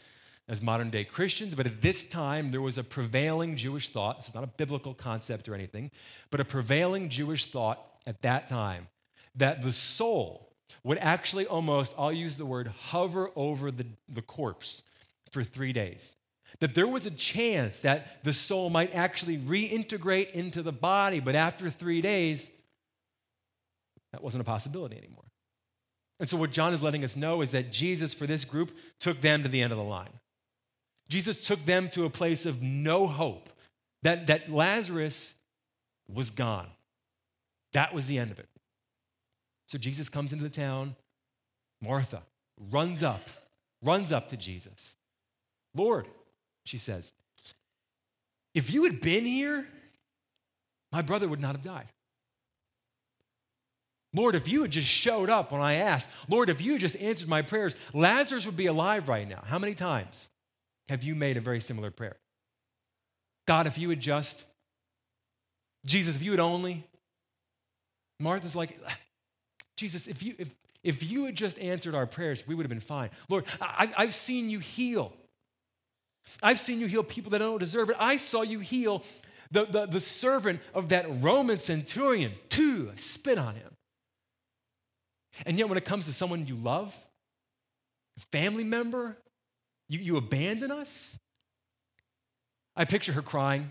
as 0.48 0.62
modern 0.62 0.90
day 0.90 1.04
Christians, 1.04 1.54
but 1.54 1.66
at 1.66 1.80
this 1.80 2.08
time 2.08 2.50
there 2.50 2.62
was 2.62 2.78
a 2.78 2.84
prevailing 2.84 3.56
Jewish 3.56 3.88
thought. 3.88 4.18
This 4.18 4.28
is 4.28 4.34
not 4.34 4.44
a 4.44 4.48
biblical 4.48 4.94
concept 4.94 5.48
or 5.48 5.54
anything, 5.54 5.90
but 6.30 6.40
a 6.40 6.44
prevailing 6.44 7.08
Jewish 7.08 7.46
thought 7.46 7.84
at 8.06 8.22
that 8.22 8.46
time 8.46 8.86
that 9.34 9.62
the 9.62 9.72
soul 9.72 10.52
would 10.84 10.98
actually 10.98 11.46
almost, 11.46 11.94
I'll 11.98 12.12
use 12.12 12.36
the 12.36 12.46
word, 12.46 12.68
hover 12.68 13.30
over 13.34 13.70
the, 13.72 13.86
the 14.08 14.22
corpse 14.22 14.82
for 15.32 15.42
three 15.42 15.72
days. 15.72 16.16
That 16.60 16.74
there 16.74 16.88
was 16.88 17.06
a 17.06 17.10
chance 17.10 17.80
that 17.80 18.24
the 18.24 18.32
soul 18.32 18.70
might 18.70 18.94
actually 18.94 19.36
reintegrate 19.36 20.30
into 20.30 20.62
the 20.62 20.72
body, 20.72 21.20
but 21.20 21.34
after 21.34 21.68
three 21.68 22.00
days, 22.00 22.50
that 24.12 24.22
wasn't 24.22 24.40
a 24.40 24.44
possibility 24.44 24.96
anymore. 24.96 25.24
And 26.18 26.28
so, 26.28 26.38
what 26.38 26.50
John 26.50 26.72
is 26.72 26.82
letting 26.82 27.04
us 27.04 27.16
know 27.16 27.42
is 27.42 27.50
that 27.50 27.70
Jesus, 27.70 28.14
for 28.14 28.26
this 28.26 28.44
group, 28.44 28.72
took 28.98 29.20
them 29.20 29.42
to 29.42 29.48
the 29.48 29.62
end 29.62 29.72
of 29.72 29.78
the 29.78 29.84
line. 29.84 30.20
Jesus 31.08 31.46
took 31.46 31.64
them 31.66 31.88
to 31.90 32.04
a 32.04 32.10
place 32.10 32.46
of 32.46 32.62
no 32.62 33.06
hope, 33.06 33.50
that, 34.02 34.26
that 34.28 34.48
Lazarus 34.48 35.34
was 36.08 36.30
gone. 36.30 36.68
That 37.72 37.92
was 37.92 38.06
the 38.06 38.18
end 38.18 38.30
of 38.30 38.38
it. 38.38 38.48
So 39.66 39.78
Jesus 39.78 40.08
comes 40.08 40.32
into 40.32 40.44
the 40.44 40.50
town. 40.50 40.96
Martha 41.82 42.22
runs 42.70 43.02
up, 43.02 43.28
runs 43.82 44.12
up 44.12 44.30
to 44.30 44.36
Jesus. 44.36 44.96
Lord, 45.74 46.06
she 46.66 46.78
says, 46.78 47.12
if 48.54 48.72
you 48.72 48.84
had 48.84 49.00
been 49.00 49.24
here, 49.24 49.66
my 50.92 51.02
brother 51.02 51.28
would 51.28 51.40
not 51.40 51.52
have 51.52 51.62
died. 51.62 51.88
Lord, 54.14 54.34
if 54.34 54.48
you 54.48 54.62
had 54.62 54.70
just 54.70 54.86
showed 54.86 55.28
up 55.28 55.52
when 55.52 55.60
I 55.60 55.74
asked, 55.74 56.10
Lord, 56.28 56.48
if 56.48 56.62
you 56.62 56.72
had 56.72 56.80
just 56.80 56.96
answered 56.96 57.28
my 57.28 57.42
prayers, 57.42 57.76
Lazarus 57.92 58.46
would 58.46 58.56
be 58.56 58.66
alive 58.66 59.08
right 59.08 59.28
now. 59.28 59.42
How 59.46 59.58
many 59.58 59.74
times? 59.74 60.30
have 60.88 61.02
you 61.02 61.14
made 61.14 61.36
a 61.36 61.40
very 61.40 61.60
similar 61.60 61.90
prayer? 61.90 62.16
God, 63.46 63.66
if 63.66 63.78
you 63.78 63.88
would 63.88 64.00
just, 64.00 64.44
Jesus, 65.86 66.16
if 66.16 66.22
you 66.22 66.32
would 66.32 66.40
only. 66.40 66.84
Martha's 68.18 68.56
like, 68.56 68.78
Jesus, 69.76 70.06
if 70.06 70.22
you, 70.22 70.34
if, 70.38 70.56
if 70.82 71.10
you 71.10 71.26
had 71.26 71.34
just 71.34 71.58
answered 71.58 71.94
our 71.94 72.06
prayers, 72.06 72.46
we 72.46 72.54
would 72.54 72.64
have 72.64 72.70
been 72.70 72.80
fine. 72.80 73.10
Lord, 73.28 73.44
I, 73.60 73.92
I've 73.96 74.14
seen 74.14 74.50
you 74.50 74.58
heal. 74.58 75.12
I've 76.42 76.58
seen 76.58 76.80
you 76.80 76.86
heal 76.86 77.02
people 77.02 77.30
that 77.30 77.38
don't 77.38 77.58
deserve 77.58 77.90
it. 77.90 77.96
I 77.98 78.16
saw 78.16 78.42
you 78.42 78.60
heal 78.60 79.02
the, 79.50 79.64
the, 79.64 79.86
the 79.86 80.00
servant 80.00 80.60
of 80.74 80.88
that 80.90 81.06
Roman 81.22 81.58
centurion. 81.58 82.32
Two, 82.48 82.90
spit 82.96 83.38
on 83.38 83.54
him. 83.54 83.76
And 85.44 85.58
yet, 85.58 85.68
when 85.68 85.78
it 85.78 85.84
comes 85.84 86.06
to 86.06 86.12
someone 86.12 86.46
you 86.46 86.56
love, 86.56 86.94
family 88.32 88.64
member, 88.64 89.16
you, 89.88 89.98
you 89.98 90.16
abandon 90.16 90.70
us? 90.70 91.18
I 92.74 92.84
picture 92.84 93.12
her 93.12 93.22
crying. 93.22 93.70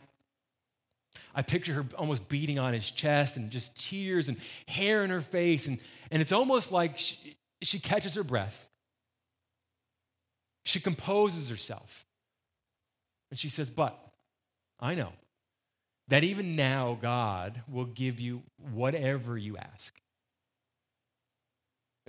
I 1.33 1.41
picture 1.41 1.73
her 1.73 1.85
almost 1.97 2.29
beating 2.29 2.59
on 2.59 2.73
his 2.73 2.89
chest 2.89 3.37
and 3.37 3.51
just 3.51 3.89
tears 3.89 4.29
and 4.29 4.37
hair 4.67 5.03
in 5.03 5.09
her 5.09 5.21
face. 5.21 5.67
And, 5.67 5.79
and 6.11 6.21
it's 6.21 6.31
almost 6.31 6.71
like 6.71 6.97
she, 6.97 7.37
she 7.61 7.79
catches 7.79 8.15
her 8.15 8.23
breath. 8.23 8.69
She 10.65 10.79
composes 10.79 11.49
herself. 11.49 12.05
And 13.29 13.39
she 13.39 13.49
says, 13.49 13.69
But 13.69 13.97
I 14.79 14.95
know 14.95 15.13
that 16.07 16.23
even 16.23 16.51
now 16.51 16.97
God 17.01 17.61
will 17.67 17.85
give 17.85 18.19
you 18.19 18.43
whatever 18.73 19.37
you 19.37 19.57
ask. 19.57 19.99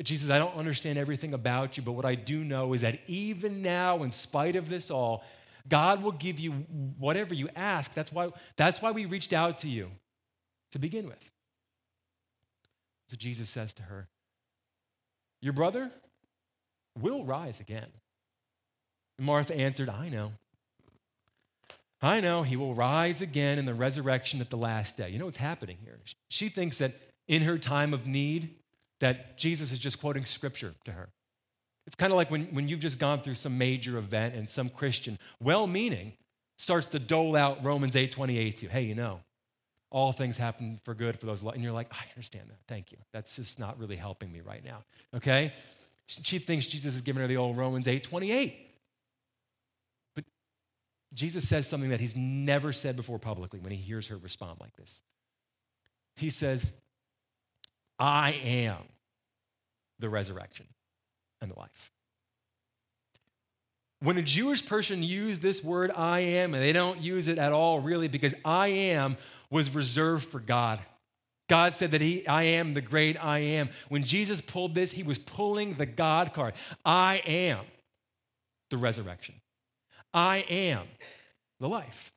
Jesus, 0.02 0.28
I 0.28 0.38
don't 0.38 0.54
understand 0.56 0.98
everything 0.98 1.32
about 1.32 1.76
you, 1.76 1.82
but 1.82 1.92
what 1.92 2.04
I 2.04 2.16
do 2.16 2.44
know 2.44 2.74
is 2.74 2.82
that 2.82 3.00
even 3.06 3.62
now, 3.62 4.02
in 4.02 4.10
spite 4.10 4.54
of 4.54 4.68
this 4.68 4.90
all, 4.90 5.24
God 5.68 6.02
will 6.02 6.12
give 6.12 6.38
you 6.38 6.52
whatever 6.98 7.34
you 7.34 7.48
ask. 7.56 7.94
That's 7.94 8.12
why, 8.12 8.30
that's 8.56 8.82
why 8.82 8.90
we 8.90 9.06
reached 9.06 9.32
out 9.32 9.58
to 9.58 9.68
you 9.68 9.90
to 10.72 10.78
begin 10.78 11.06
with. 11.06 11.30
So 13.08 13.16
Jesus 13.16 13.48
says 13.48 13.72
to 13.74 13.84
her, 13.84 14.08
Your 15.40 15.54
brother 15.54 15.90
will 17.00 17.24
rise 17.24 17.60
again. 17.60 17.86
And 19.16 19.26
Martha 19.26 19.56
answered, 19.56 19.88
I 19.88 20.10
know. 20.10 20.32
I 22.06 22.20
know 22.20 22.42
he 22.42 22.56
will 22.56 22.74
rise 22.74 23.20
again 23.22 23.58
in 23.58 23.64
the 23.64 23.74
resurrection 23.74 24.40
at 24.40 24.50
the 24.50 24.56
last 24.56 24.96
day. 24.96 25.10
You 25.10 25.18
know 25.18 25.24
what's 25.24 25.38
happening 25.38 25.78
here? 25.82 25.98
She 26.28 26.48
thinks 26.48 26.78
that 26.78 26.94
in 27.26 27.42
her 27.42 27.58
time 27.58 27.92
of 27.92 28.06
need, 28.06 28.54
that 29.00 29.36
Jesus 29.36 29.72
is 29.72 29.78
just 29.78 30.00
quoting 30.00 30.24
scripture 30.24 30.74
to 30.84 30.92
her. 30.92 31.08
It's 31.86 31.96
kind 31.96 32.12
of 32.12 32.16
like 32.16 32.30
when, 32.30 32.46
when 32.54 32.68
you've 32.68 32.80
just 32.80 32.98
gone 32.98 33.20
through 33.20 33.34
some 33.34 33.58
major 33.58 33.98
event 33.98 34.34
and 34.34 34.48
some 34.48 34.68
Christian, 34.68 35.18
well 35.40 35.66
meaning, 35.66 36.12
starts 36.56 36.88
to 36.88 36.98
dole 36.98 37.36
out 37.36 37.62
Romans 37.64 37.96
8 37.96 38.12
28 38.12 38.56
to 38.58 38.64
you. 38.64 38.70
Hey, 38.70 38.82
you 38.82 38.94
know, 38.94 39.20
all 39.90 40.12
things 40.12 40.36
happen 40.36 40.80
for 40.84 40.94
good 40.94 41.18
for 41.18 41.26
those. 41.26 41.42
And 41.42 41.62
you're 41.62 41.72
like, 41.72 41.92
I 41.92 42.04
understand 42.14 42.48
that. 42.48 42.58
Thank 42.66 42.92
you. 42.92 42.98
That's 43.12 43.36
just 43.36 43.58
not 43.58 43.78
really 43.78 43.96
helping 43.96 44.32
me 44.32 44.40
right 44.40 44.64
now. 44.64 44.84
Okay? 45.14 45.52
She 46.06 46.38
thinks 46.38 46.66
Jesus 46.66 46.94
is 46.94 47.00
giving 47.00 47.20
her 47.22 47.28
the 47.28 47.36
old 47.36 47.56
Romans 47.56 47.88
8 47.88 48.02
28. 48.02 48.65
Jesus 51.14 51.48
says 51.48 51.66
something 51.66 51.90
that 51.90 52.00
he's 52.00 52.16
never 52.16 52.72
said 52.72 52.96
before 52.96 53.18
publicly 53.18 53.60
when 53.60 53.72
he 53.72 53.78
hears 53.78 54.08
her 54.08 54.16
respond 54.16 54.58
like 54.60 54.76
this. 54.76 55.02
He 56.16 56.30
says, 56.30 56.72
I 57.98 58.32
am 58.32 58.78
the 59.98 60.08
resurrection 60.08 60.66
and 61.40 61.50
the 61.50 61.58
life. 61.58 61.90
When 64.00 64.18
a 64.18 64.22
Jewish 64.22 64.66
person 64.66 65.02
used 65.02 65.40
this 65.40 65.64
word 65.64 65.90
I 65.90 66.20
am, 66.20 66.52
and 66.54 66.62
they 66.62 66.72
don't 66.72 67.00
use 67.00 67.28
it 67.28 67.38
at 67.38 67.52
all 67.52 67.80
really 67.80 68.08
because 68.08 68.34
I 68.44 68.68
am 68.68 69.16
was 69.48 69.74
reserved 69.74 70.26
for 70.26 70.40
God. 70.40 70.80
God 71.48 71.74
said 71.74 71.92
that 71.92 72.00
he, 72.00 72.26
I 72.26 72.42
am 72.42 72.74
the 72.74 72.80
great 72.80 73.22
I 73.22 73.38
am. 73.38 73.70
When 73.88 74.02
Jesus 74.02 74.40
pulled 74.40 74.74
this, 74.74 74.92
he 74.92 75.02
was 75.02 75.18
pulling 75.18 75.74
the 75.74 75.86
God 75.86 76.34
card. 76.34 76.54
I 76.84 77.22
am 77.24 77.60
the 78.70 78.76
resurrection. 78.76 79.36
I 80.16 80.46
am 80.48 80.88
the 81.60 81.68
life. 81.68 82.10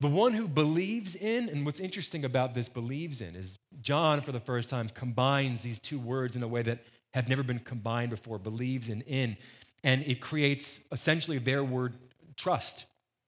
The 0.00 0.08
one 0.08 0.32
who 0.32 0.48
believes 0.48 1.14
in, 1.14 1.50
and 1.50 1.66
what's 1.66 1.80
interesting 1.80 2.24
about 2.24 2.54
this 2.54 2.70
believes 2.70 3.20
in 3.20 3.36
is 3.36 3.58
John, 3.82 4.22
for 4.22 4.32
the 4.32 4.40
first 4.40 4.70
time, 4.70 4.88
combines 4.88 5.62
these 5.62 5.78
two 5.78 5.98
words 5.98 6.34
in 6.34 6.42
a 6.42 6.48
way 6.48 6.62
that 6.62 6.82
have 7.12 7.28
never 7.28 7.42
been 7.42 7.58
combined 7.58 8.08
before 8.08 8.38
believes 8.38 8.88
and 8.88 9.02
in. 9.02 9.36
And 9.84 10.02
it 10.06 10.22
creates 10.22 10.86
essentially 10.90 11.36
their 11.36 11.62
word 11.62 11.92
trust, 12.36 12.86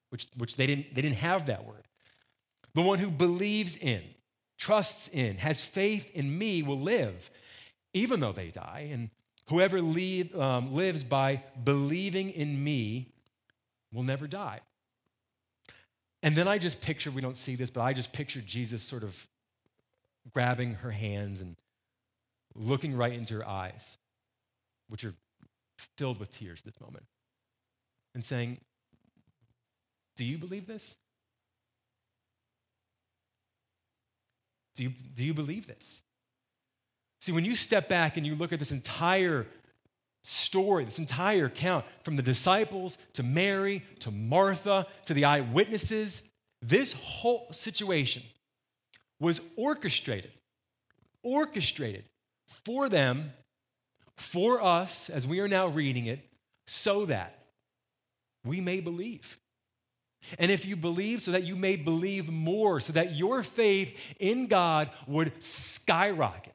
which, 0.09 0.25
which 0.35 0.55
they, 0.55 0.65
didn't, 0.65 0.95
they 0.95 1.03
didn't 1.03 1.17
have 1.17 1.45
that 1.45 1.65
word. 1.65 1.83
The 2.73 2.81
one 2.81 2.97
who 2.97 3.11
believes 3.11 3.77
in, 3.77 4.01
trusts 4.57 5.07
in, 5.09 5.37
has 5.37 5.61
faith 5.61 6.09
in 6.15 6.35
me 6.35 6.63
will 6.63 6.79
live, 6.79 7.29
even 7.93 8.19
though 8.19 8.31
they 8.31 8.49
die. 8.49 8.89
And 8.91 9.11
whoever 9.47 9.81
leave, 9.81 10.35
um, 10.37 10.73
lives 10.73 11.03
by 11.03 11.43
believing 11.63 12.29
in 12.31 12.63
me 12.63 13.13
will 13.91 14.03
never 14.03 14.27
die. 14.27 14.59
And 16.21 16.35
then 16.35 16.47
I 16.47 16.57
just 16.57 16.81
picture, 16.81 17.11
we 17.11 17.21
don't 17.21 17.37
see 17.37 17.55
this, 17.55 17.69
but 17.69 17.81
I 17.81 17.93
just 17.93 18.13
picture 18.13 18.39
Jesus 18.39 18.81
sort 18.81 19.03
of 19.03 19.27
grabbing 20.33 20.75
her 20.75 20.91
hands 20.91 21.41
and 21.41 21.57
looking 22.55 22.95
right 22.95 23.11
into 23.11 23.33
her 23.35 23.47
eyes, 23.47 23.97
which 24.87 25.03
are 25.03 25.13
filled 25.97 26.19
with 26.19 26.31
tears 26.31 26.61
this 26.61 26.79
moment, 26.79 27.05
and 28.15 28.23
saying, 28.23 28.57
Do 30.15 30.23
you 30.23 30.37
believe 30.37 30.65
this? 30.65 30.95
Do 34.75 34.83
you, 34.83 34.93
do 35.13 35.23
you 35.23 35.33
believe 35.33 35.67
this? 35.67 36.03
See, 37.23 37.31
when 37.31 37.45
you 37.45 37.55
step 37.55 37.87
back 37.87 38.17
and 38.17 38.27
you 38.27 38.35
look 38.35 38.51
at 38.51 38.59
this 38.59 38.73
entire 38.73 39.47
story, 40.25 40.83
this 40.83 40.99
entire 40.99 41.45
account, 41.45 41.85
from 42.01 42.17
the 42.17 42.21
disciples 42.21 42.97
to 43.13 43.23
Mary 43.23 43.81
to 43.99 44.11
Martha 44.11 44.87
to 45.05 45.13
the 45.13 45.23
eyewitnesses, 45.23 46.23
this 46.61 46.91
whole 46.91 47.47
situation 47.49 48.23
was 49.21 49.39
orchestrated, 49.55 50.33
orchestrated 51.23 52.03
for 52.49 52.89
them, 52.89 53.31
for 54.17 54.61
us, 54.61 55.09
as 55.09 55.25
we 55.25 55.39
are 55.39 55.47
now 55.47 55.67
reading 55.67 56.07
it, 56.07 56.19
so 56.67 57.05
that 57.05 57.39
we 58.43 58.59
may 58.59 58.81
believe. 58.81 59.37
And 60.37 60.51
if 60.51 60.65
you 60.65 60.75
believe, 60.75 61.21
so 61.21 61.31
that 61.31 61.43
you 61.43 61.55
may 61.55 61.77
believe 61.77 62.29
more, 62.29 62.81
so 62.81 62.91
that 62.91 63.15
your 63.15 63.43
faith 63.43 64.13
in 64.19 64.47
God 64.47 64.89
would 65.07 65.41
skyrocket. 65.41 66.53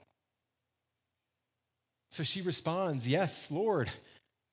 So 2.10 2.22
she 2.22 2.42
responds, 2.42 3.06
Yes, 3.06 3.50
Lord, 3.50 3.90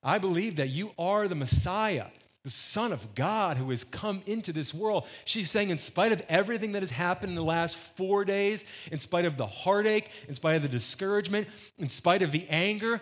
I 0.02 0.18
believe 0.18 0.56
that 0.56 0.68
you 0.68 0.92
are 0.98 1.26
the 1.26 1.34
Messiah, 1.34 2.06
the 2.44 2.50
Son 2.50 2.92
of 2.92 3.14
God 3.14 3.56
who 3.56 3.70
has 3.70 3.82
come 3.82 4.22
into 4.26 4.52
this 4.52 4.72
world. 4.72 5.06
She's 5.24 5.50
saying, 5.50 5.70
in 5.70 5.78
spite 5.78 6.12
of 6.12 6.22
everything 6.28 6.72
that 6.72 6.82
has 6.82 6.92
happened 6.92 7.30
in 7.30 7.36
the 7.36 7.42
last 7.42 7.76
four 7.76 8.24
days, 8.24 8.64
in 8.92 8.98
spite 8.98 9.24
of 9.24 9.36
the 9.36 9.46
heartache, 9.46 10.10
in 10.28 10.34
spite 10.34 10.56
of 10.56 10.62
the 10.62 10.68
discouragement, 10.68 11.48
in 11.78 11.88
spite 11.88 12.22
of 12.22 12.30
the 12.30 12.46
anger, 12.48 13.00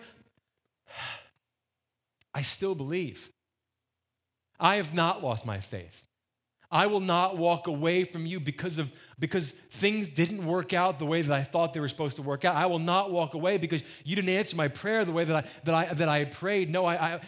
I 2.33 2.41
still 2.41 2.75
believe. 2.75 3.29
I 4.59 4.75
have 4.77 4.93
not 4.93 5.23
lost 5.23 5.45
my 5.45 5.59
faith. 5.59 6.07
I 6.71 6.87
will 6.87 6.99
not 6.99 7.37
walk 7.37 7.67
away 7.67 8.03
from 8.03 8.25
you 8.25 8.39
because 8.39 8.79
of 8.79 8.91
because 9.19 9.51
things 9.51 10.09
didn't 10.09 10.45
work 10.45 10.73
out 10.73 10.99
the 10.99 11.05
way 11.05 11.21
that 11.21 11.33
I 11.33 11.43
thought 11.43 11.73
they 11.73 11.79
were 11.79 11.87
supposed 11.87 12.15
to 12.17 12.21
work 12.21 12.43
out. 12.45 12.55
I 12.55 12.65
will 12.65 12.79
not 12.79 13.11
walk 13.11 13.33
away 13.33 13.57
because 13.57 13.83
you 14.03 14.15
didn't 14.15 14.29
answer 14.29 14.55
my 14.55 14.67
prayer 14.67 15.05
the 15.05 15.11
way 15.11 15.23
that 15.23 15.35
I 15.35 15.49
that 15.63 15.75
I 15.75 15.93
that 15.93 16.09
I 16.09 16.19
had 16.19 16.31
prayed. 16.31 16.69
No, 16.69 16.85
I, 16.85 17.15
I 17.15 17.21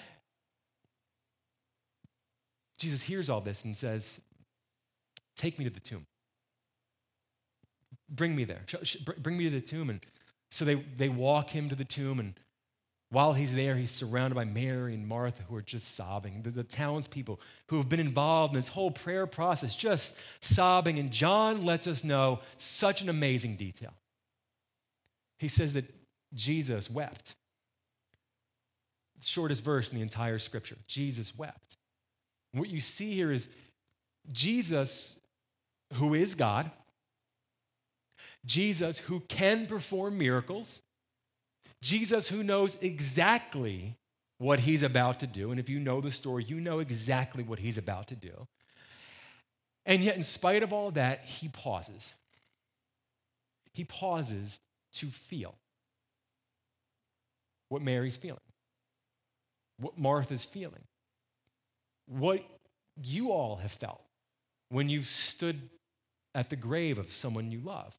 Jesus 2.77 3.01
hears 3.01 3.29
all 3.29 3.41
this 3.41 3.63
and 3.65 3.75
says, 3.75 4.21
"Take 5.35 5.57
me 5.57 5.65
to 5.65 5.71
the 5.71 5.79
tomb. 5.79 6.05
Bring 8.09 8.35
me 8.35 8.43
there. 8.43 8.65
Bring 9.19 9.37
me 9.37 9.45
to 9.45 9.51
the 9.51 9.61
tomb." 9.61 9.89
And 9.89 10.05
so 10.49 10.65
they 10.65 10.75
they 10.75 11.09
walk 11.09 11.49
him 11.49 11.69
to 11.69 11.75
the 11.75 11.85
tomb 11.85 12.19
and 12.19 12.33
while 13.09 13.33
he's 13.33 13.55
there, 13.55 13.75
he's 13.75 13.91
surrounded 13.91 14.35
by 14.35 14.43
Mary 14.43 14.93
and 14.93 15.07
Martha 15.07 15.43
who 15.43 15.55
are 15.55 15.61
just 15.61 15.95
sobbing. 15.95 16.41
The, 16.41 16.49
the 16.49 16.63
townspeople 16.63 17.39
who 17.67 17.77
have 17.77 17.87
been 17.87 18.01
involved 18.01 18.53
in 18.53 18.59
this 18.59 18.67
whole 18.67 18.91
prayer 18.91 19.25
process, 19.25 19.75
just 19.75 20.17
sobbing. 20.43 20.99
And 20.99 21.09
John 21.09 21.65
lets 21.65 21.87
us 21.87 22.03
know 22.03 22.39
such 22.57 23.01
an 23.01 23.07
amazing 23.07 23.55
detail. 23.55 23.93
He 25.37 25.47
says 25.47 25.73
that 25.73 25.85
Jesus 26.33 26.89
wept. 26.89 27.35
Shortest 29.21 29.63
verse 29.63 29.89
in 29.89 29.95
the 29.95 30.01
entire 30.01 30.37
scripture 30.37 30.77
Jesus 30.87 31.37
wept. 31.37 31.77
What 32.51 32.69
you 32.69 32.79
see 32.79 33.13
here 33.13 33.31
is 33.31 33.49
Jesus, 34.31 35.19
who 35.93 36.13
is 36.13 36.35
God, 36.35 36.69
Jesus, 38.45 38.97
who 38.97 39.21
can 39.21 39.65
perform 39.65 40.17
miracles, 40.17 40.81
Jesus, 41.81 42.27
who 42.27 42.43
knows 42.43 42.81
exactly 42.81 43.95
what 44.39 44.59
he's 44.59 44.83
about 44.83 45.19
to 45.19 45.27
do. 45.27 45.51
And 45.51 45.59
if 45.59 45.69
you 45.69 45.79
know 45.79 46.01
the 46.01 46.09
story, 46.09 46.43
you 46.43 46.59
know 46.59 46.79
exactly 46.79 47.43
what 47.43 47.59
he's 47.59 47.77
about 47.77 48.07
to 48.07 48.15
do. 48.15 48.47
And 49.85 50.03
yet, 50.03 50.17
in 50.17 50.23
spite 50.23 50.63
of 50.63 50.73
all 50.73 50.91
that, 50.91 51.23
he 51.25 51.47
pauses. 51.47 52.13
He 53.73 53.83
pauses 53.83 54.59
to 54.93 55.07
feel 55.07 55.55
what 57.69 57.81
Mary's 57.81 58.17
feeling, 58.17 58.39
what 59.79 59.97
Martha's 59.97 60.45
feeling, 60.45 60.83
what 62.07 62.43
you 63.03 63.31
all 63.31 63.57
have 63.57 63.71
felt 63.71 64.01
when 64.69 64.89
you've 64.89 65.05
stood 65.05 65.69
at 66.33 66.49
the 66.49 66.55
grave 66.55 66.99
of 66.99 67.11
someone 67.11 67.51
you 67.51 67.59
love, 67.59 67.95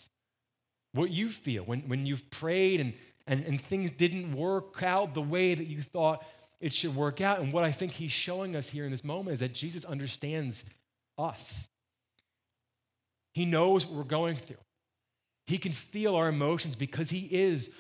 what 0.92 1.10
you 1.10 1.28
feel 1.28 1.62
when, 1.62 1.80
when 1.82 2.06
you've 2.06 2.28
prayed 2.30 2.80
and 2.80 2.92
and, 3.28 3.44
and 3.44 3.60
things 3.60 3.92
didn't 3.92 4.34
work 4.34 4.82
out 4.82 5.14
the 5.14 5.22
way 5.22 5.54
that 5.54 5.66
you 5.66 5.82
thought 5.82 6.24
it 6.60 6.72
should 6.72 6.96
work 6.96 7.20
out. 7.20 7.38
And 7.38 7.52
what 7.52 7.62
I 7.62 7.70
think 7.70 7.92
he's 7.92 8.10
showing 8.10 8.56
us 8.56 8.68
here 8.68 8.84
in 8.84 8.90
this 8.90 9.04
moment 9.04 9.34
is 9.34 9.40
that 9.40 9.54
Jesus 9.54 9.84
understands 9.84 10.64
us. 11.16 11.68
He 13.34 13.44
knows 13.44 13.86
what 13.86 13.96
we're 13.96 14.04
going 14.04 14.34
through. 14.34 14.56
He 15.46 15.58
can 15.58 15.72
feel 15.72 16.16
our 16.16 16.28
emotions 16.28 16.74
because 16.74 17.10
he 17.10 17.28
is 17.30 17.70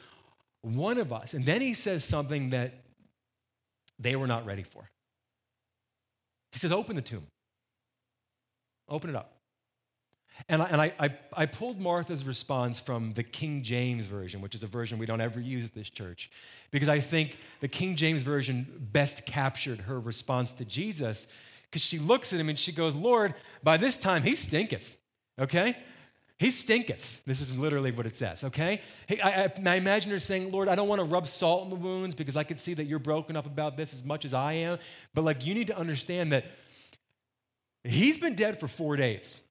one 0.62 0.98
of 0.98 1.12
us. 1.12 1.34
And 1.34 1.44
then 1.44 1.60
he 1.60 1.74
says 1.74 2.04
something 2.04 2.50
that 2.50 2.74
they 3.98 4.14
were 4.14 4.26
not 4.26 4.46
ready 4.46 4.62
for. 4.62 4.88
He 6.52 6.58
says, 6.58 6.72
Open 6.72 6.94
the 6.94 7.02
tomb, 7.02 7.26
open 8.88 9.10
it 9.10 9.16
up. 9.16 9.37
And, 10.48 10.62
I, 10.62 10.64
and 10.66 10.80
I, 10.80 10.92
I, 11.00 11.10
I, 11.36 11.46
pulled 11.46 11.80
Martha's 11.80 12.24
response 12.24 12.78
from 12.78 13.12
the 13.14 13.24
King 13.24 13.62
James 13.62 14.06
Version, 14.06 14.40
which 14.40 14.54
is 14.54 14.62
a 14.62 14.66
version 14.66 14.98
we 14.98 15.06
don't 15.06 15.20
ever 15.20 15.40
use 15.40 15.64
at 15.64 15.74
this 15.74 15.90
church, 15.90 16.30
because 16.70 16.88
I 16.88 17.00
think 17.00 17.36
the 17.60 17.68
King 17.68 17.96
James 17.96 18.22
Version 18.22 18.66
best 18.92 19.26
captured 19.26 19.80
her 19.82 19.98
response 19.98 20.52
to 20.52 20.64
Jesus, 20.64 21.26
because 21.64 21.82
she 21.82 21.98
looks 21.98 22.32
at 22.32 22.38
him 22.38 22.48
and 22.48 22.58
she 22.58 22.72
goes, 22.72 22.94
Lord, 22.94 23.34
by 23.62 23.76
this 23.76 23.96
time 23.96 24.22
he 24.22 24.36
stinketh, 24.36 24.96
okay? 25.38 25.76
He 26.38 26.52
stinketh. 26.52 27.24
This 27.24 27.40
is 27.40 27.58
literally 27.58 27.90
what 27.90 28.06
it 28.06 28.16
says, 28.16 28.44
okay? 28.44 28.80
Hey, 29.08 29.20
I, 29.20 29.44
I, 29.44 29.52
I 29.66 29.74
imagine 29.74 30.12
her 30.12 30.20
saying, 30.20 30.52
Lord, 30.52 30.68
I 30.68 30.76
don't 30.76 30.86
want 30.86 31.00
to 31.00 31.04
rub 31.04 31.26
salt 31.26 31.64
in 31.64 31.70
the 31.70 31.76
wounds 31.76 32.14
because 32.14 32.36
I 32.36 32.44
can 32.44 32.58
see 32.58 32.74
that 32.74 32.84
you're 32.84 33.00
broken 33.00 33.36
up 33.36 33.46
about 33.46 33.76
this 33.76 33.92
as 33.92 34.04
much 34.04 34.24
as 34.24 34.32
I 34.32 34.52
am, 34.52 34.78
but 35.14 35.24
like 35.24 35.44
you 35.44 35.52
need 35.52 35.66
to 35.66 35.76
understand 35.76 36.30
that 36.30 36.46
he's 37.82 38.18
been 38.18 38.36
dead 38.36 38.60
for 38.60 38.68
four 38.68 38.94
days. 38.94 39.42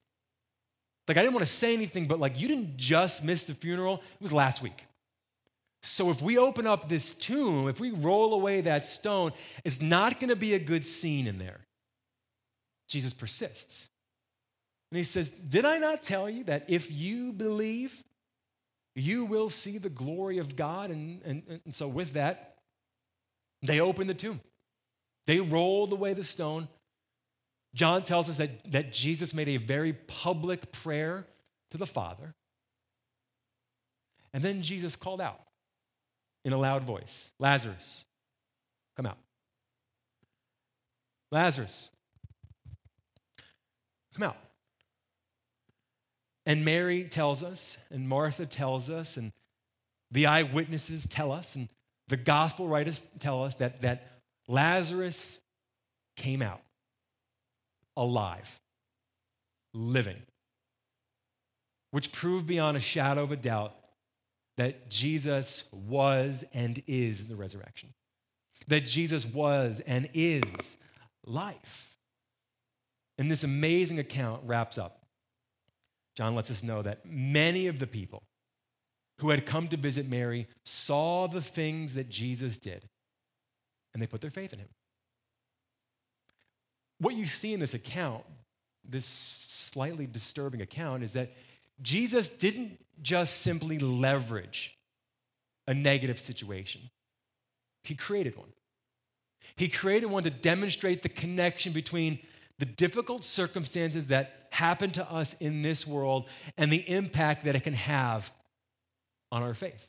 Like, 1.08 1.16
I 1.16 1.22
didn't 1.22 1.34
want 1.34 1.46
to 1.46 1.52
say 1.52 1.74
anything, 1.74 2.06
but 2.06 2.20
like, 2.20 2.38
you 2.38 2.48
didn't 2.48 2.76
just 2.76 3.24
miss 3.24 3.44
the 3.44 3.54
funeral, 3.54 3.96
it 3.96 4.22
was 4.22 4.32
last 4.32 4.62
week. 4.62 4.84
So, 5.82 6.10
if 6.10 6.20
we 6.20 6.38
open 6.38 6.66
up 6.66 6.88
this 6.88 7.14
tomb, 7.14 7.68
if 7.68 7.80
we 7.80 7.90
roll 7.90 8.34
away 8.34 8.60
that 8.62 8.84
stone, 8.84 9.32
it's 9.64 9.80
not 9.80 10.18
going 10.20 10.30
to 10.30 10.36
be 10.36 10.54
a 10.54 10.58
good 10.58 10.84
scene 10.84 11.26
in 11.26 11.38
there. 11.38 11.60
Jesus 12.88 13.14
persists. 13.14 13.88
And 14.90 14.98
he 14.98 15.04
says, 15.04 15.30
Did 15.30 15.64
I 15.64 15.78
not 15.78 16.02
tell 16.02 16.28
you 16.28 16.44
that 16.44 16.64
if 16.68 16.90
you 16.90 17.32
believe, 17.32 18.02
you 18.96 19.24
will 19.24 19.48
see 19.48 19.78
the 19.78 19.88
glory 19.88 20.38
of 20.38 20.56
God? 20.56 20.90
And, 20.90 21.22
and, 21.24 21.60
and 21.64 21.74
so, 21.74 21.86
with 21.86 22.14
that, 22.14 22.56
they 23.62 23.80
open 23.80 24.08
the 24.08 24.14
tomb. 24.14 24.40
They 25.26 25.40
rolled 25.40 25.92
away 25.92 26.14
the 26.14 26.24
stone. 26.24 26.68
John 27.74 28.02
tells 28.02 28.28
us 28.28 28.38
that, 28.38 28.70
that 28.70 28.92
Jesus 28.92 29.34
made 29.34 29.48
a 29.48 29.56
very 29.56 29.92
public 29.92 30.72
prayer 30.72 31.26
to 31.70 31.78
the 31.78 31.86
Father. 31.86 32.34
And 34.32 34.42
then 34.42 34.62
Jesus 34.62 34.96
called 34.96 35.20
out 35.20 35.40
in 36.44 36.52
a 36.52 36.58
loud 36.58 36.82
voice 36.84 37.32
Lazarus, 37.38 38.04
come 38.96 39.06
out. 39.06 39.18
Lazarus, 41.30 41.90
come 44.14 44.28
out. 44.28 44.36
And 46.46 46.64
Mary 46.64 47.04
tells 47.04 47.42
us, 47.42 47.76
and 47.90 48.08
Martha 48.08 48.46
tells 48.46 48.88
us, 48.88 49.18
and 49.18 49.32
the 50.10 50.26
eyewitnesses 50.26 51.06
tell 51.06 51.30
us, 51.30 51.54
and 51.54 51.68
the 52.08 52.16
gospel 52.16 52.66
writers 52.66 53.02
tell 53.18 53.44
us 53.44 53.56
that, 53.56 53.82
that 53.82 54.20
Lazarus 54.48 55.42
came 56.16 56.40
out 56.40 56.62
alive, 57.98 58.58
living. 59.74 60.22
which 61.90 62.12
proved 62.12 62.46
beyond 62.46 62.76
a 62.76 62.80
shadow 62.80 63.22
of 63.22 63.32
a 63.32 63.36
doubt 63.36 63.74
that 64.56 64.90
Jesus 64.90 65.68
was 65.72 66.44
and 66.52 66.82
is 66.86 67.26
the 67.26 67.36
resurrection, 67.36 67.94
that 68.66 68.84
Jesus 68.84 69.24
was 69.24 69.80
and 69.80 70.08
is 70.14 70.76
life. 71.24 71.96
And 73.16 73.30
this 73.30 73.44
amazing 73.44 73.98
account 73.98 74.42
wraps 74.44 74.78
up. 74.78 75.06
John 76.16 76.34
lets 76.34 76.50
us 76.50 76.62
know 76.62 76.82
that 76.82 77.06
many 77.06 77.68
of 77.68 77.78
the 77.78 77.86
people 77.86 78.22
who 79.20 79.30
had 79.30 79.46
come 79.46 79.68
to 79.68 79.76
visit 79.76 80.08
Mary 80.08 80.46
saw 80.64 81.26
the 81.26 81.40
things 81.40 81.94
that 81.94 82.08
Jesus 82.08 82.58
did, 82.58 82.88
and 83.92 84.02
they 84.02 84.06
put 84.06 84.20
their 84.20 84.30
faith 84.30 84.52
in 84.52 84.58
him. 84.58 84.68
What 86.98 87.14
you 87.14 87.24
see 87.24 87.52
in 87.52 87.60
this 87.60 87.74
account, 87.74 88.24
this 88.88 89.06
slightly 89.06 90.06
disturbing 90.06 90.62
account, 90.62 91.02
is 91.02 91.12
that 91.12 91.32
Jesus 91.80 92.28
didn't 92.28 92.78
just 93.02 93.42
simply 93.42 93.78
leverage 93.78 94.76
a 95.66 95.74
negative 95.74 96.18
situation, 96.18 96.90
He 97.84 97.94
created 97.94 98.36
one. 98.36 98.48
He 99.56 99.68
created 99.68 100.06
one 100.06 100.24
to 100.24 100.30
demonstrate 100.30 101.02
the 101.02 101.08
connection 101.08 101.72
between 101.72 102.18
the 102.58 102.66
difficult 102.66 103.24
circumstances 103.24 104.06
that 104.06 104.48
happen 104.50 104.90
to 104.90 105.10
us 105.10 105.34
in 105.34 105.62
this 105.62 105.86
world 105.86 106.28
and 106.56 106.72
the 106.72 106.88
impact 106.88 107.44
that 107.44 107.54
it 107.54 107.62
can 107.62 107.74
have 107.74 108.32
on 109.30 109.42
our 109.42 109.54
faith. 109.54 109.88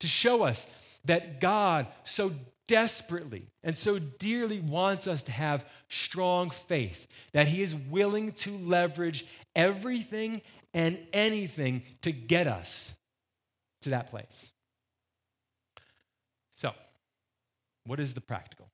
To 0.00 0.06
show 0.06 0.42
us 0.42 0.66
that 1.04 1.40
God 1.40 1.86
so 2.02 2.32
desperately 2.68 3.48
and 3.62 3.76
so 3.76 3.98
dearly 3.98 4.60
wants 4.60 5.06
us 5.06 5.22
to 5.24 5.32
have 5.32 5.68
strong 5.88 6.50
faith, 6.50 7.06
that 7.32 7.46
He 7.46 7.62
is 7.62 7.74
willing 7.74 8.32
to 8.32 8.56
leverage 8.58 9.26
everything 9.54 10.42
and 10.74 11.00
anything 11.12 11.82
to 12.02 12.12
get 12.12 12.46
us 12.46 12.94
to 13.82 13.90
that 13.90 14.10
place. 14.10 14.52
So, 16.54 16.72
what 17.86 18.00
is 18.00 18.14
the 18.14 18.20
practical? 18.20 18.68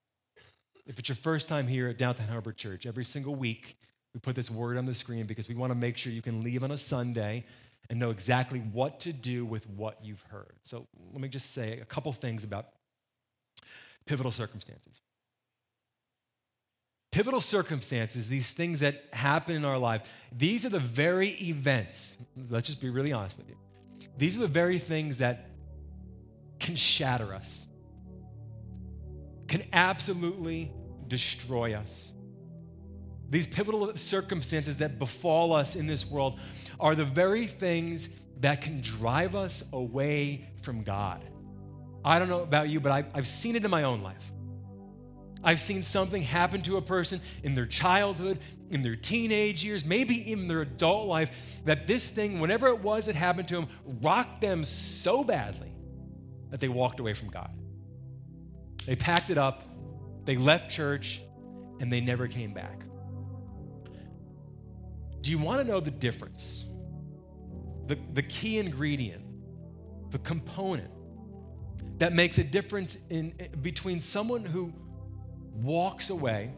If 0.87 0.99
it's 0.99 1.09
your 1.09 1.17
first 1.17 1.49
time 1.49 1.69
here 1.69 1.89
at 1.89 1.99
Downtown 1.99 2.29
Harbor 2.29 2.53
Church, 2.53 2.87
every 2.87 3.05
single 3.05 3.35
week 3.35 3.77
we 4.15 4.21
put 4.21 4.35
this 4.35 4.51
word 4.51 4.77
on 4.77 4.85
the 4.85 4.95
screen 4.95 5.27
because 5.27 5.49
we 5.49 5.55
want 5.55 5.71
to 5.71 5.75
make 5.77 5.97
sure 5.97 6.13
you 6.13 6.23
can 6.23 6.43
leave 6.43 6.65
on 6.65 6.71
a 6.71 6.77
Sunday 6.77 7.45
and 7.89 7.99
know 7.99 8.11
exactly 8.11 8.61
what 8.61 9.01
to 9.01 9.13
do 9.13 9.45
with 9.45 9.69
what 9.71 9.99
you've 10.03 10.23
heard. 10.23 10.55
So, 10.63 10.87
let 11.13 11.21
me 11.21 11.29
just 11.29 11.53
say 11.53 11.79
a 11.79 11.85
couple 11.85 12.13
things 12.13 12.43
about 12.43 12.67
pivotal 14.07 14.33
circumstances. 14.33 15.01
Pivotal 17.11 17.41
circumstances, 17.41 18.29
these 18.29 18.53
things 18.53 18.81
that 18.81 19.05
happen 19.13 19.55
in 19.55 19.65
our 19.65 19.79
life, 19.79 20.11
these 20.35 20.65
are 20.65 20.71
the 20.71 20.79
very 20.79 21.29
events, 21.29 22.17
let's 22.49 22.67
just 22.67 22.81
be 22.81 22.89
really 22.89 23.13
honest 23.13 23.37
with 23.37 23.49
you. 23.49 23.57
These 24.17 24.39
are 24.39 24.41
the 24.41 24.47
very 24.47 24.79
things 24.79 25.19
that 25.19 25.51
can 26.59 26.75
shatter 26.75 27.35
us, 27.35 27.69
can 29.47 29.63
absolutely 29.73 30.73
destroy 31.07 31.75
us. 31.75 32.15
These 33.29 33.47
pivotal 33.47 33.95
circumstances 33.97 34.79
that 34.79 34.99
befall 34.99 35.53
us 35.53 35.77
in 35.77 35.87
this 35.87 36.07
world 36.07 36.39
are 36.81 36.95
the 36.95 37.05
very 37.05 37.47
things 37.47 38.09
that 38.41 38.63
can 38.63 38.81
drive 38.81 39.37
us 39.37 39.65
away 39.73 40.51
from 40.63 40.83
God. 40.83 41.25
I 42.05 42.19
don't 42.19 42.29
know 42.29 42.43
about 42.43 42.69
you, 42.69 42.81
but 42.81 42.93
I've, 42.93 43.07
I've 43.15 43.27
seen 43.27 43.57
it 43.57 43.65
in 43.65 43.71
my 43.71 43.85
own 43.85 44.03
life. 44.03 44.33
I've 45.45 45.61
seen 45.61 45.83
something 45.83 46.23
happen 46.23 46.63
to 46.63 46.77
a 46.77 46.83
person 46.83 47.21
in 47.43 47.55
their 47.55 47.67
childhood, 47.67 48.39
in 48.71 48.83
their 48.83 48.97
teenage 48.97 49.65
years, 49.65 49.85
maybe 49.85 50.31
even 50.31 50.47
their 50.47 50.63
adult 50.63 51.09
life, 51.09 51.61
that 51.65 51.87
this 51.87 52.09
thing, 52.11 52.41
whenever 52.41 52.69
it 52.69 52.81
was 52.81 53.07
that 53.07 53.17
happened 53.17 53.49
to 53.49 53.57
them, 53.57 53.69
rocked 54.03 54.41
them 54.41 54.65
so 54.65 55.25
badly 55.25 55.73
that 56.51 56.61
they 56.61 56.69
walked 56.69 57.01
away 57.01 57.15
from 57.15 57.29
God. 57.29 57.51
They 58.87 58.97
packed 58.97 59.31
it 59.31 59.39
up, 59.39 59.65
they 60.25 60.37
left 60.37 60.71
church, 60.71 61.21
and 61.81 61.93
they 61.93 62.01
never 62.01 62.29
came 62.29 62.53
back. 62.55 62.85
Do 65.21 65.31
you 65.31 65.39
want 65.39 65.61
to 65.61 65.67
know 65.67 65.81
the 65.81 65.91
difference? 65.91 66.67
The, 67.87 67.99
the 68.13 68.23
key 68.23 68.59
ingredient, 68.59 69.25
the 70.11 70.19
component 70.19 70.91
that 72.03 72.13
makes 72.13 72.37
a 72.39 72.43
difference 72.43 72.99
in, 73.11 73.33
between 73.61 74.01
someone 74.01 74.45
who 74.45 74.73
walks 75.55 76.11
away, 76.11 76.51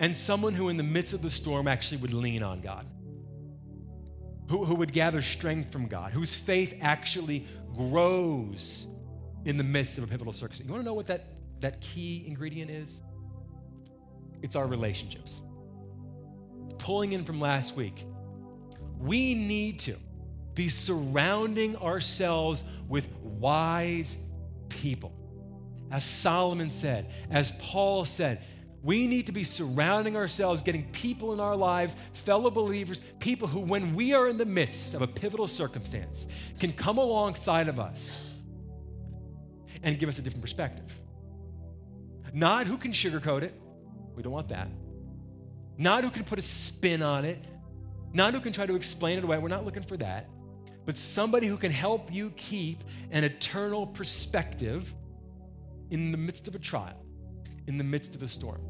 and 0.00 0.16
someone 0.16 0.52
who, 0.52 0.68
in 0.68 0.76
the 0.76 0.82
midst 0.82 1.14
of 1.14 1.22
the 1.22 1.30
storm, 1.30 1.68
actually 1.68 1.98
would 1.98 2.12
lean 2.12 2.42
on 2.42 2.60
God, 2.60 2.84
who, 4.48 4.64
who 4.64 4.74
would 4.74 4.92
gather 4.92 5.22
strength 5.22 5.70
from 5.70 5.86
God, 5.86 6.10
whose 6.10 6.34
faith 6.34 6.76
actually 6.80 7.46
grows 7.72 8.88
in 9.44 9.58
the 9.58 9.62
midst 9.62 9.96
of 9.98 10.02
a 10.02 10.08
pivotal 10.08 10.32
circumstance. 10.32 10.66
You 10.66 10.72
want 10.72 10.82
to 10.82 10.84
know 10.84 10.94
what 10.94 11.06
that, 11.06 11.26
that 11.60 11.80
key 11.80 12.24
ingredient 12.26 12.68
is? 12.68 13.00
It's 14.42 14.56
our 14.56 14.66
relationships. 14.66 15.40
Pulling 16.78 17.12
in 17.12 17.22
from 17.22 17.38
last 17.38 17.76
week, 17.76 18.04
we 18.98 19.34
need 19.36 19.78
to 19.78 19.94
be 20.54 20.68
surrounding 20.68 21.76
ourselves 21.76 22.64
with 22.88 23.08
wise 23.22 24.18
people. 24.68 25.12
As 25.90 26.04
Solomon 26.04 26.70
said, 26.70 27.10
as 27.30 27.52
Paul 27.52 28.04
said, 28.04 28.42
we 28.82 29.06
need 29.06 29.26
to 29.26 29.32
be 29.32 29.44
surrounding 29.44 30.16
ourselves, 30.16 30.62
getting 30.62 30.84
people 30.90 31.32
in 31.32 31.38
our 31.38 31.54
lives, 31.54 31.96
fellow 32.12 32.50
believers, 32.50 33.00
people 33.20 33.46
who, 33.46 33.60
when 33.60 33.94
we 33.94 34.12
are 34.12 34.26
in 34.26 34.38
the 34.38 34.44
midst 34.44 34.94
of 34.94 35.02
a 35.02 35.06
pivotal 35.06 35.46
circumstance, 35.46 36.26
can 36.58 36.72
come 36.72 36.98
alongside 36.98 37.68
of 37.68 37.78
us 37.78 38.28
and 39.82 39.98
give 39.98 40.08
us 40.08 40.18
a 40.18 40.22
different 40.22 40.42
perspective. 40.42 40.90
Not 42.32 42.66
who 42.66 42.76
can 42.76 42.90
sugarcoat 42.92 43.42
it, 43.42 43.54
we 44.16 44.22
don't 44.22 44.32
want 44.32 44.48
that. 44.48 44.68
Not 45.78 46.02
who 46.02 46.10
can 46.10 46.24
put 46.24 46.38
a 46.38 46.42
spin 46.42 47.02
on 47.02 47.24
it, 47.24 47.38
not 48.12 48.34
who 48.34 48.40
can 48.40 48.52
try 48.52 48.66
to 48.66 48.74
explain 48.74 49.18
it 49.18 49.24
away, 49.24 49.38
we're 49.38 49.48
not 49.48 49.64
looking 49.64 49.82
for 49.82 49.96
that. 49.98 50.28
But 50.84 50.98
somebody 50.98 51.46
who 51.46 51.56
can 51.56 51.72
help 51.72 52.12
you 52.12 52.30
keep 52.30 52.82
an 53.10 53.24
eternal 53.24 53.86
perspective 53.86 54.94
in 55.90 56.10
the 56.10 56.18
midst 56.18 56.48
of 56.48 56.54
a 56.54 56.58
trial, 56.58 57.04
in 57.66 57.78
the 57.78 57.84
midst 57.84 58.14
of 58.14 58.22
a 58.22 58.28
storm. 58.28 58.60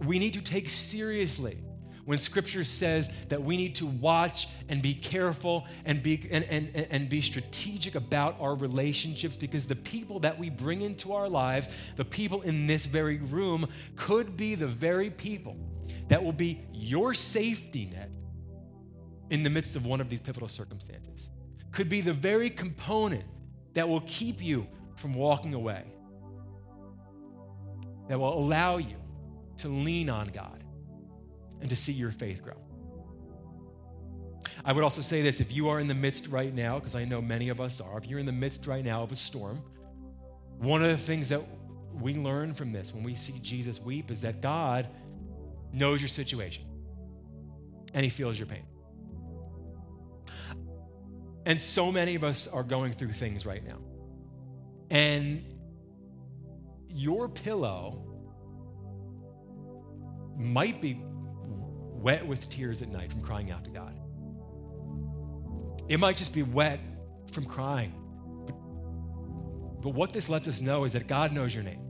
We 0.00 0.18
need 0.18 0.34
to 0.34 0.40
take 0.40 0.68
seriously 0.68 1.58
when 2.06 2.18
scripture 2.18 2.64
says 2.64 3.10
that 3.28 3.42
we 3.42 3.56
need 3.56 3.74
to 3.76 3.86
watch 3.86 4.48
and 4.68 4.80
be 4.80 4.94
careful 4.94 5.66
and 5.84 6.02
be, 6.02 6.26
and, 6.30 6.44
and, 6.44 6.74
and 6.90 7.08
be 7.08 7.20
strategic 7.20 7.94
about 7.94 8.36
our 8.40 8.54
relationships 8.54 9.36
because 9.36 9.66
the 9.66 9.76
people 9.76 10.20
that 10.20 10.38
we 10.38 10.48
bring 10.48 10.80
into 10.80 11.12
our 11.12 11.28
lives, 11.28 11.68
the 11.96 12.04
people 12.04 12.40
in 12.42 12.66
this 12.66 12.86
very 12.86 13.18
room, 13.18 13.68
could 13.96 14.36
be 14.36 14.54
the 14.54 14.66
very 14.66 15.10
people 15.10 15.56
that 16.08 16.24
will 16.24 16.32
be 16.32 16.60
your 16.72 17.12
safety 17.12 17.84
net 17.92 18.10
in 19.30 19.42
the 19.42 19.50
midst 19.50 19.76
of 19.76 19.86
one 19.86 20.00
of 20.00 20.10
these 20.10 20.20
pivotal 20.20 20.48
circumstances. 20.48 21.30
Could 21.72 21.88
be 21.88 22.00
the 22.00 22.12
very 22.12 22.50
component 22.50 23.24
that 23.74 23.88
will 23.88 24.02
keep 24.02 24.42
you 24.42 24.66
from 24.96 25.14
walking 25.14 25.54
away 25.54 25.84
that 28.10 28.18
will 28.18 28.36
allow 28.36 28.76
you 28.76 28.96
to 29.56 29.68
lean 29.68 30.10
on 30.10 30.26
God 30.28 30.64
and 31.60 31.70
to 31.70 31.76
see 31.76 31.92
your 31.92 32.10
faith 32.10 32.42
grow. 32.42 32.56
I 34.64 34.72
would 34.72 34.82
also 34.82 35.00
say 35.00 35.22
this 35.22 35.40
if 35.40 35.52
you 35.52 35.68
are 35.68 35.78
in 35.78 35.86
the 35.86 35.94
midst 35.94 36.26
right 36.26 36.52
now, 36.52 36.80
because 36.80 36.96
I 36.96 37.04
know 37.04 37.22
many 37.22 37.50
of 37.50 37.60
us 37.60 37.80
are, 37.80 37.98
if 37.98 38.06
you're 38.06 38.18
in 38.18 38.26
the 38.26 38.32
midst 38.32 38.66
right 38.66 38.84
now 38.84 39.04
of 39.04 39.12
a 39.12 39.16
storm, 39.16 39.62
one 40.58 40.82
of 40.82 40.90
the 40.90 40.96
things 40.96 41.28
that 41.28 41.40
we 41.92 42.14
learn 42.14 42.52
from 42.52 42.72
this 42.72 42.92
when 42.92 43.04
we 43.04 43.14
see 43.14 43.38
Jesus 43.38 43.80
weep 43.80 44.10
is 44.10 44.22
that 44.22 44.40
God 44.42 44.88
knows 45.72 46.00
your 46.00 46.08
situation 46.08 46.64
and 47.94 48.02
he 48.02 48.10
feels 48.10 48.38
your 48.38 48.46
pain. 48.46 48.64
And 51.46 51.60
so 51.60 51.90
many 51.90 52.14
of 52.14 52.24
us 52.24 52.46
are 52.46 52.62
going 52.62 52.92
through 52.92 53.12
things 53.12 53.46
right 53.46 53.66
now. 53.66 53.78
And 54.90 55.44
your 56.88 57.28
pillow 57.28 58.04
might 60.36 60.80
be 60.80 61.00
wet 61.02 62.26
with 62.26 62.48
tears 62.48 62.82
at 62.82 62.88
night 62.88 63.10
from 63.12 63.20
crying 63.20 63.50
out 63.50 63.64
to 63.64 63.70
God. 63.70 63.94
It 65.88 65.98
might 65.98 66.16
just 66.16 66.34
be 66.34 66.42
wet 66.42 66.80
from 67.32 67.44
crying. 67.44 67.92
But, 68.46 69.82
but 69.82 69.90
what 69.90 70.12
this 70.12 70.28
lets 70.28 70.48
us 70.48 70.60
know 70.60 70.84
is 70.84 70.92
that 70.94 71.06
God 71.06 71.32
knows 71.32 71.54
your 71.54 71.64
name 71.64 71.80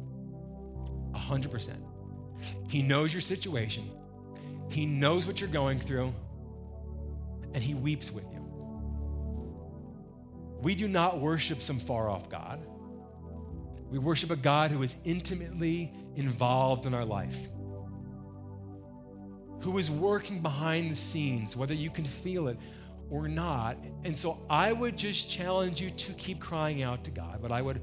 100%. 1.15 1.77
He 2.69 2.83
knows 2.83 3.13
your 3.13 3.21
situation, 3.21 3.91
He 4.71 4.87
knows 4.87 5.27
what 5.27 5.41
you're 5.41 5.51
going 5.51 5.79
through, 5.79 6.15
and 7.53 7.63
He 7.63 7.75
weeps 7.75 8.11
with 8.11 8.25
you. 8.33 8.40
We 10.63 10.75
do 10.75 10.89
not 10.89 11.21
worship 11.21 11.63
some 11.63 11.79
far 11.79 12.09
off 12.11 12.29
God. 12.29 12.61
We 13.91 13.99
worship 13.99 14.31
a 14.31 14.37
God 14.37 14.71
who 14.71 14.83
is 14.83 14.97
intimately 15.05 15.93
involved 16.17 16.87
in 16.87 16.95
our 16.95 17.05
life. 17.05 17.49
who 19.61 19.77
is 19.79 19.91
working 19.91 20.41
behind 20.41 20.91
the 20.91 20.97
scenes, 20.97 21.57
whether 21.57 21.75
you 21.75 21.91
can 21.91 22.05
feel 22.05 22.49
it 22.49 22.59
or 23.11 23.29
not. 23.29 23.77
And 24.05 24.17
so 24.17 24.41
I 24.49 24.73
would 24.73 24.97
just 24.97 25.31
challenge 25.31 25.81
you 25.81 25.91
to 25.91 26.13
keep 26.15 26.41
crying 26.41 26.83
out 26.83 27.05
to 27.05 27.11
God, 27.11 27.41
but 27.43 27.53
I 27.53 27.63
would 27.63 27.81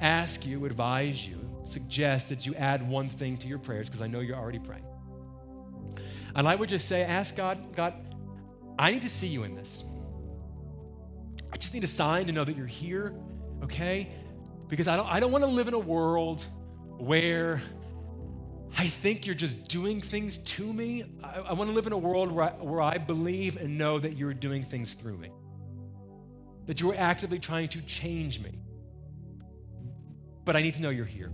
ask 0.00 0.46
you, 0.46 0.64
advise 0.64 1.26
you, 1.26 1.38
suggest 1.64 2.28
that 2.30 2.46
you 2.46 2.54
add 2.54 2.88
one 2.88 3.08
thing 3.08 3.36
to 3.38 3.48
your 3.48 3.58
prayers 3.58 3.88
because 3.88 4.02
I 4.02 4.06
know 4.06 4.20
you're 4.20 4.36
already 4.36 4.58
praying. 4.58 4.84
And 6.34 6.48
I 6.48 6.54
would 6.54 6.68
just 6.68 6.88
say, 6.88 7.02
ask 7.02 7.36
God, 7.36 7.74
God, 7.74 7.94
I 8.78 8.90
need 8.90 9.02
to 9.02 9.08
see 9.08 9.26
you 9.28 9.44
in 9.44 9.54
this. 9.54 9.84
Just 11.62 11.74
need 11.74 11.84
a 11.84 11.86
sign 11.86 12.26
to 12.26 12.32
know 12.32 12.42
that 12.42 12.56
you're 12.56 12.66
here, 12.66 13.14
okay? 13.62 14.08
Because 14.66 14.88
I 14.88 14.96
don't, 14.96 15.06
I 15.06 15.20
don't 15.20 15.30
want 15.30 15.44
to 15.44 15.50
live 15.50 15.68
in 15.68 15.74
a 15.74 15.78
world 15.78 16.44
where 16.98 17.62
I 18.76 18.88
think 18.88 19.26
you're 19.26 19.36
just 19.36 19.68
doing 19.68 20.00
things 20.00 20.38
to 20.38 20.72
me. 20.72 21.04
I, 21.22 21.38
I 21.38 21.52
want 21.52 21.70
to 21.70 21.74
live 21.76 21.86
in 21.86 21.92
a 21.92 21.98
world 21.98 22.32
where 22.32 22.46
I, 22.46 22.50
where 22.54 22.82
I 22.82 22.98
believe 22.98 23.58
and 23.58 23.78
know 23.78 24.00
that 24.00 24.16
you're 24.16 24.34
doing 24.34 24.64
things 24.64 24.94
through 24.94 25.18
me, 25.18 25.30
that 26.66 26.80
you're 26.80 26.96
actively 26.98 27.38
trying 27.38 27.68
to 27.68 27.82
change 27.82 28.40
me. 28.40 28.58
But 30.44 30.56
I 30.56 30.62
need 30.62 30.74
to 30.74 30.82
know 30.82 30.90
you're 30.90 31.04
here. 31.04 31.30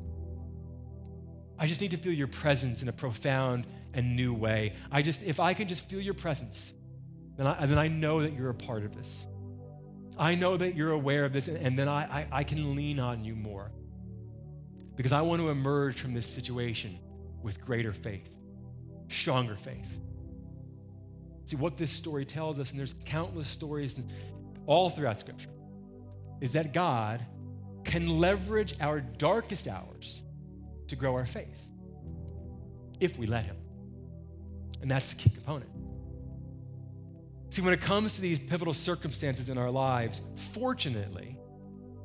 I 1.59 1.67
just 1.67 1.81
need 1.81 1.93
to 1.93 1.97
feel 1.97 2.13
your 2.13 2.29
presence 2.29 2.83
in 2.83 2.91
a 2.91 2.93
profound 2.93 3.67
and 3.95 4.15
new 4.15 4.35
way. 4.35 4.75
I 4.93 5.01
just, 5.01 5.23
if 5.23 5.41
I 5.41 5.55
can 5.55 5.69
just 5.69 5.89
feel 5.89 6.03
your 6.03 6.13
presence, 6.13 6.75
then 7.39 7.47
I, 7.47 7.65
then 7.65 7.79
I 7.79 7.89
know 7.89 8.21
that 8.21 8.35
you're 8.35 8.51
a 8.51 8.55
part 8.55 8.85
of 8.85 8.95
this. 8.95 9.27
I 10.19 10.35
know 10.35 10.57
that 10.57 10.75
you're 10.75 10.91
aware 10.91 11.25
of 11.25 11.33
this, 11.33 11.49
and 11.49 11.79
then 11.79 11.89
I, 11.89 12.03
I, 12.03 12.27
I 12.33 12.45
can 12.45 12.75
lean 12.75 12.99
on 12.99 13.25
you 13.25 13.37
more. 13.37 13.71
Because 14.97 15.13
I 15.13 15.21
want 15.21 15.41
to 15.41 15.49
emerge 15.51 16.01
from 16.01 16.13
this 16.13 16.27
situation 16.27 16.99
with 17.41 17.65
greater 17.65 17.93
faith, 17.93 18.37
stronger 19.09 19.55
faith. 19.55 20.01
See, 21.45 21.57
what 21.57 21.77
this 21.77 21.93
story 21.93 22.25
tells 22.25 22.59
us, 22.59 22.71
and 22.71 22.79
there's 22.79 22.95
countless 23.05 23.47
stories 23.47 24.01
all 24.67 24.91
throughout 24.91 25.21
Scripture, 25.21 25.51
is 26.41 26.53
that 26.53 26.73
God 26.73 27.25
can 27.85 28.19
leverage 28.19 28.75
our 28.81 29.01
darkest 29.01 29.69
hours 29.69 30.25
to 30.89 30.97
grow 30.97 31.15
our 31.15 31.27
faith 31.27 31.69
if 32.99 33.19
we 33.19 33.27
let 33.27 33.45
Him. 33.45 33.57
And 34.83 34.91
that's 34.91 35.11
the 35.11 35.17
key 35.17 35.31
component. 35.31 35.71
See, 37.51 37.63
when 37.63 37.73
it 37.73 37.81
comes 37.81 38.17
to 38.17 38.21
these 38.21 38.39
pivotal 38.39 38.75
circumstances 38.75 39.49
in 39.49 39.59
our 39.59 39.71
lives, 39.71 40.21
fortunately, 40.53 41.39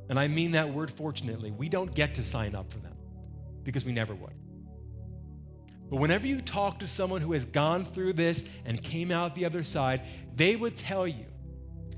and 0.09 0.19
I 0.19 0.27
mean 0.27 0.51
that 0.51 0.73
word 0.73 0.91
fortunately, 0.91 1.51
we 1.51 1.69
don't 1.69 1.93
get 1.93 2.15
to 2.15 2.23
sign 2.23 2.55
up 2.55 2.71
for 2.71 2.79
them 2.79 2.95
because 3.63 3.85
we 3.85 3.91
never 3.91 4.15
would. 4.15 4.33
But 5.89 5.97
whenever 5.97 6.25
you 6.25 6.41
talk 6.41 6.79
to 6.79 6.87
someone 6.87 7.21
who 7.21 7.33
has 7.33 7.45
gone 7.45 7.85
through 7.85 8.13
this 8.13 8.47
and 8.65 8.81
came 8.81 9.11
out 9.11 9.35
the 9.35 9.45
other 9.45 9.63
side, 9.63 10.01
they 10.35 10.55
would 10.55 10.75
tell 10.75 11.07
you 11.07 11.25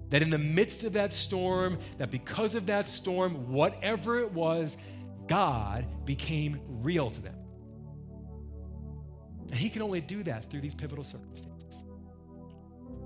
that 0.10 0.22
in 0.22 0.30
the 0.30 0.38
midst 0.38 0.84
of 0.84 0.94
that 0.94 1.14
storm, 1.14 1.80
that 1.98 2.12
because 2.12 2.56
of 2.56 2.66
that 2.66 2.90
storm, 2.90 3.52
whatever 3.52 4.20
it 4.20 4.32
was, 4.32 4.78
God 5.28 5.86
became 6.06 6.60
real 6.82 7.10
to 7.10 7.22
them. 7.22 7.36
And 9.50 9.56
He 9.56 9.70
can 9.70 9.82
only 9.82 10.02
do 10.02 10.24
that 10.24 10.50
through 10.50 10.62
these 10.62 10.76
pivotal 10.76 11.04
circumstances. 11.04 11.55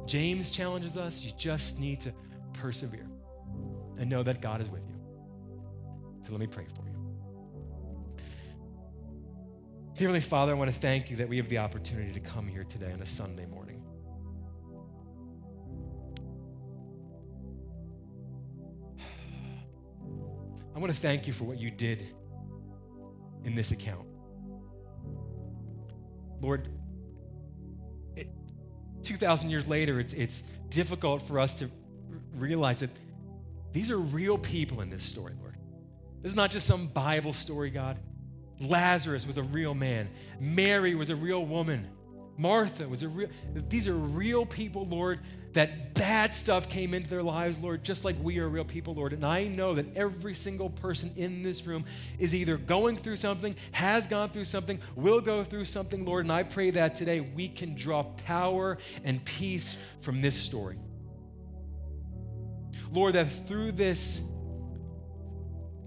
James 0.10 0.50
challenges 0.50 0.98
us 0.98 1.22
you 1.22 1.32
just 1.38 1.78
need 1.80 2.00
to 2.00 2.12
persevere 2.54 3.08
and 4.00 4.10
know 4.10 4.24
that 4.24 4.41
God 4.41 4.60
is 4.60 4.67
with 4.67 4.82
you. 4.89 4.95
So 6.24 6.32
let 6.32 6.39
me 6.39 6.48
pray 6.48 6.65
for 6.76 6.82
you. 6.89 6.95
Dearly 9.93 10.19
Father, 10.19 10.54
I 10.54 10.56
want 10.56 10.74
to 10.74 10.80
thank 10.80 11.12
you 11.12 11.17
that 11.17 11.30
we 11.30 11.38
have 11.38 11.48
the 11.48 11.60
opportunity 11.60 12.12
to 12.13 12.19
come 12.19 12.48
here 12.48 12.63
today 12.63 12.91
on 12.91 13.04
a 13.04 13.06
Sunday 13.06 13.45
morning. 13.45 13.84
I 20.76 20.80
want 20.80 20.91
to 20.91 21.00
thank 21.00 21.28
you 21.28 21.34
for 21.34 21.43
what 21.43 21.60
you 21.60 21.69
did 21.69 22.08
in 23.43 23.54
this 23.54 23.69
account. 23.69 24.08
Lord, 26.41 26.67
2,000 29.10 29.50
years 29.50 29.67
later, 29.67 30.00
it's, 30.00 30.13
it's 30.13 30.41
difficult 30.69 31.24
for 31.24 31.39
us 31.39 31.56
to 31.56 31.72
realize 32.36 32.82
that 32.82 32.91
these 33.72 33.89
are 33.89 33.98
real 33.98 34.38
people 34.38 34.82
in 34.82 34.91
this 34.91 35.02
story, 35.02 35.34
Lord. 35.41 35.56
This 36.22 36.32
is 36.32 36.36
not 36.36 36.52
just 36.52 36.67
some 36.67 36.86
Bible 36.86 37.34
story, 37.34 37.72
God. 37.72 37.98
Lazarus 38.62 39.26
was 39.26 39.39
a 39.39 39.43
real 39.43 39.74
man, 39.74 40.10
Mary 40.39 40.93
was 40.93 41.10
a 41.10 41.15
real 41.15 41.43
woman, 41.43 41.88
Martha 42.38 42.88
was 42.88 43.02
a 43.02 43.08
real, 43.08 43.30
these 43.67 43.88
are 43.88 43.95
real 43.95 44.45
people, 44.45 44.86
Lord, 44.86 45.22
that 45.53 45.95
bad 45.95 46.33
stuff 46.33 46.69
came 46.69 46.93
into 46.93 47.09
their 47.09 47.23
lives, 47.23 47.62
Lord, 47.62 47.83
just 47.83 48.05
like 48.05 48.15
we 48.21 48.39
are 48.39 48.47
real 48.47 48.63
people, 48.63 48.93
Lord. 48.93 49.13
And 49.13 49.25
I 49.25 49.47
know 49.47 49.73
that 49.73 49.95
every 49.95 50.33
single 50.33 50.69
person 50.69 51.12
in 51.15 51.43
this 51.43 51.65
room 51.65 51.85
is 52.19 52.35
either 52.35 52.57
going 52.57 52.95
through 52.95 53.15
something, 53.15 53.55
has 53.71 54.07
gone 54.07 54.29
through 54.29 54.45
something, 54.45 54.79
will 54.95 55.21
go 55.21 55.43
through 55.43 55.65
something, 55.65 56.05
Lord. 56.05 56.25
And 56.25 56.31
I 56.31 56.43
pray 56.43 56.69
that 56.71 56.95
today 56.95 57.19
we 57.19 57.47
can 57.47 57.75
draw 57.75 58.03
power 58.03 58.77
and 59.03 59.23
peace 59.25 59.83
from 60.01 60.21
this 60.21 60.35
story. 60.35 60.77
Lord, 62.91 63.15
that 63.15 63.25
through 63.25 63.73
this 63.73 64.23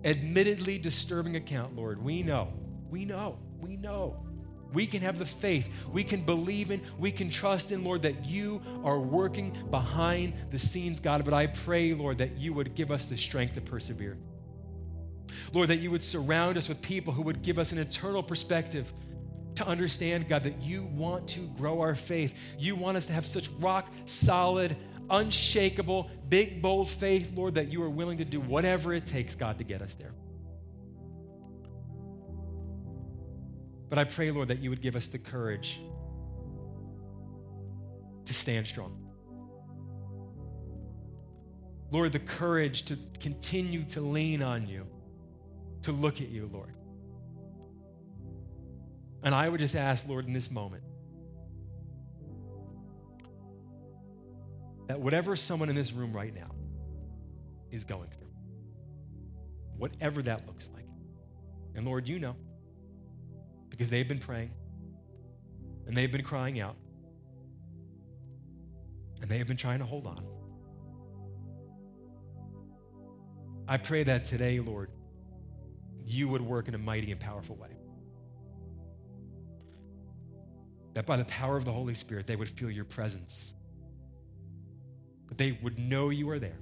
admittedly 0.05 0.79
disturbing 0.79 1.37
account, 1.37 1.77
Lord, 1.77 2.03
we 2.03 2.23
know, 2.23 2.53
we 2.91 3.05
know, 3.05 3.39
we 3.61 3.77
know 3.77 4.27
we 4.73 4.87
can 4.87 5.03
have 5.03 5.19
the 5.19 5.25
faith. 5.25 5.69
We 5.91 6.05
can 6.05 6.23
believe 6.23 6.71
in, 6.71 6.81
we 6.99 7.13
can 7.13 7.31
trust 7.31 7.73
in, 7.73 7.85
Lord, 7.85 8.03
that 8.03 8.25
you 8.25 8.63
are 8.85 8.99
working 8.99 9.57
behind 9.71 10.35
the 10.51 10.59
scenes, 10.59 11.01
God. 11.01 11.25
But 11.25 11.35
I 11.35 11.47
pray, 11.47 11.95
Lord, 11.95 12.19
that 12.19 12.37
you 12.39 12.53
would 12.55 12.75
give 12.75 12.91
us 12.91 13.07
the 13.07 13.17
strength 13.17 13.55
to 13.55 13.61
persevere. 13.61 14.17
Lord, 15.53 15.69
that 15.69 15.77
you 15.77 15.91
would 15.91 16.03
surround 16.03 16.57
us 16.57 16.69
with 16.69 16.81
people 16.83 17.13
who 17.13 17.23
would 17.23 17.43
give 17.43 17.59
us 17.59 17.73
an 17.73 17.79
eternal 17.79 18.23
perspective 18.23 18.93
to 19.57 19.67
understand, 19.67 20.29
God, 20.29 20.45
that 20.45 20.63
you 20.63 20.85
want 20.85 21.29
to 21.29 21.41
grow 21.41 21.81
our 21.81 21.95
faith. 21.95 22.39
You 22.59 22.75
want 22.75 22.97
us 22.97 23.07
to 23.07 23.13
have 23.13 23.27
such 23.27 23.49
rock 23.59 23.91
solid, 24.07 24.77
unshakable, 25.11 26.11
big, 26.29 26.63
bold 26.63 26.89
faith, 26.89 27.33
Lord, 27.35 27.55
that 27.57 27.69
you 27.69 27.83
are 27.83 27.91
willing 27.91 28.19
to 28.19 28.25
do 28.25 28.41
whatever 28.41 28.95
it 28.95 29.05
takes, 29.05 29.35
God, 29.35 29.59
to 29.59 29.65
get 29.65 29.83
us 29.83 29.95
there. 29.95 30.13
But 33.93 33.99
I 33.99 34.05
pray, 34.05 34.31
Lord, 34.31 34.49
that 34.49 34.61
you 34.61 34.71
would 34.71 34.81
give 34.81 34.97
us 34.97 35.09
the 35.09 35.19
courage 35.19 35.79
to 38.25 38.33
stand 38.33 38.67
strong. 38.67 38.97
Lord, 41.91 42.13
the 42.13 42.19
courage 42.19 42.87
to 42.87 42.97
continue 43.21 43.83
to 43.91 44.01
lean 44.01 44.43
on 44.43 44.67
you, 44.67 44.87
to 45.83 45.93
look 45.93 46.23
at 46.23 46.31
you, 46.31 46.49
Lord. 46.51 46.75
And 49.23 49.35
I 49.35 49.47
would 49.47 49.61
just 49.61 49.77
ask, 49.77 50.09
Lord, 50.09 50.27
in 50.27 50.33
this 50.33 50.51
moment, 50.51 50.85
that 54.87 54.99
whatever 54.99 55.37
someone 55.37 55.69
in 55.69 55.77
this 55.77 55.93
room 55.93 56.15
right 56.15 56.35
now 56.35 56.51
is 57.71 57.85
going 57.85 58.09
through, 58.09 58.33
whatever 59.77 60.23
that 60.23 60.47
looks 60.47 60.71
like, 60.73 60.87
and 61.75 61.85
Lord, 61.85 62.09
you 62.09 62.19
know 62.19 62.37
because 63.83 63.91
they've 63.91 64.07
been 64.07 64.21
praying 64.21 64.53
and 65.89 65.97
they've 65.97 66.13
been 66.13 66.23
crying 66.23 66.61
out 66.61 66.77
and 69.21 69.29
they 69.29 69.39
have 69.39 69.49
been 69.49 69.57
trying 69.57 69.81
to 69.81 69.85
hold 69.85 70.07
on. 70.07 70.25
I 73.67 73.79
pray 73.79 74.05
that 74.05 74.25
today, 74.25 74.61
Lord, 74.61 74.93
you 76.05 76.29
would 76.29 76.43
work 76.43 76.69
in 76.69 76.77
a 76.77 76.79
mighty 76.79 77.11
and 77.11 77.21
powerful 77.21 77.57
way. 77.57 77.77
That 80.95 81.05
by 81.05 81.17
the 81.17 81.25
power 81.25 81.57
of 81.57 81.65
the 81.65 81.73
Holy 81.73 81.95
Spirit, 81.95 82.29
they 82.29 82.37
would 82.37 82.51
feel 82.51 82.71
your 82.71 82.85
presence. 82.85 83.53
That 85.27 85.39
they 85.39 85.59
would 85.61 85.77
know 85.77 86.11
you 86.11 86.31
are 86.31 86.39
there. 86.39 86.61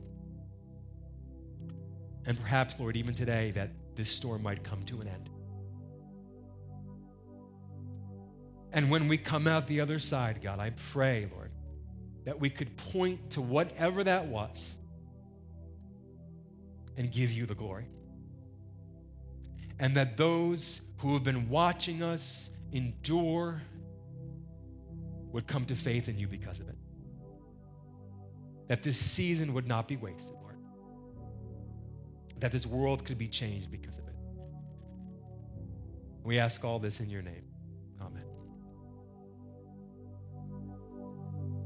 And 2.25 2.40
perhaps, 2.40 2.81
Lord, 2.81 2.96
even 2.96 3.14
today, 3.14 3.50
that 3.50 3.73
this 3.94 4.08
storm 4.08 4.42
might 4.42 4.64
come 4.64 4.85
to 4.85 5.02
an 5.02 5.08
end. 5.08 5.29
And 8.73 8.90
when 8.90 9.08
we 9.08 9.18
come 9.18 9.48
out 9.48 9.66
the 9.66 9.81
other 9.81 9.98
side, 9.98 10.40
God, 10.42 10.60
I 10.60 10.71
pray, 10.71 11.29
Lord, 11.33 11.50
that 12.25 12.38
we 12.38 12.50
could 12.50 12.77
point 12.77 13.31
to 13.31 13.40
whatever 13.40 14.04
that 14.04 14.27
was 14.27 14.79
and 16.96 17.10
give 17.10 17.33
you 17.33 17.46
the 17.46 17.54
glory. 17.54 17.87
And 19.79 19.96
that 19.96 20.16
those 20.16 20.83
who 20.98 21.14
have 21.14 21.25
been 21.25 21.48
watching 21.48 22.02
us 22.02 22.50
endure 22.73 23.62
would 25.33 25.46
come 25.46 25.64
to 25.64 25.75
faith 25.75 26.08
in 26.08 26.18
you 26.18 26.29
because 26.29 26.60
of 26.60 26.68
it. 26.68 26.77
That 28.68 28.83
this 28.83 28.98
season 28.98 29.54
would 29.54 29.66
not 29.66 29.88
be 29.88 29.96
wasted, 29.96 30.37
Lord. 30.37 30.58
That 32.38 32.52
this 32.52 32.66
world 32.66 33.04
could 33.04 33.18
be 33.18 33.29
changed 33.29 33.71
because 33.71 33.98
of 33.98 34.06
it. 34.06 34.14
We 36.23 36.38
ask 36.38 36.64
all 36.64 36.79
this 36.79 37.00
in 37.00 37.08
your 37.08 37.23
name. 37.23 37.50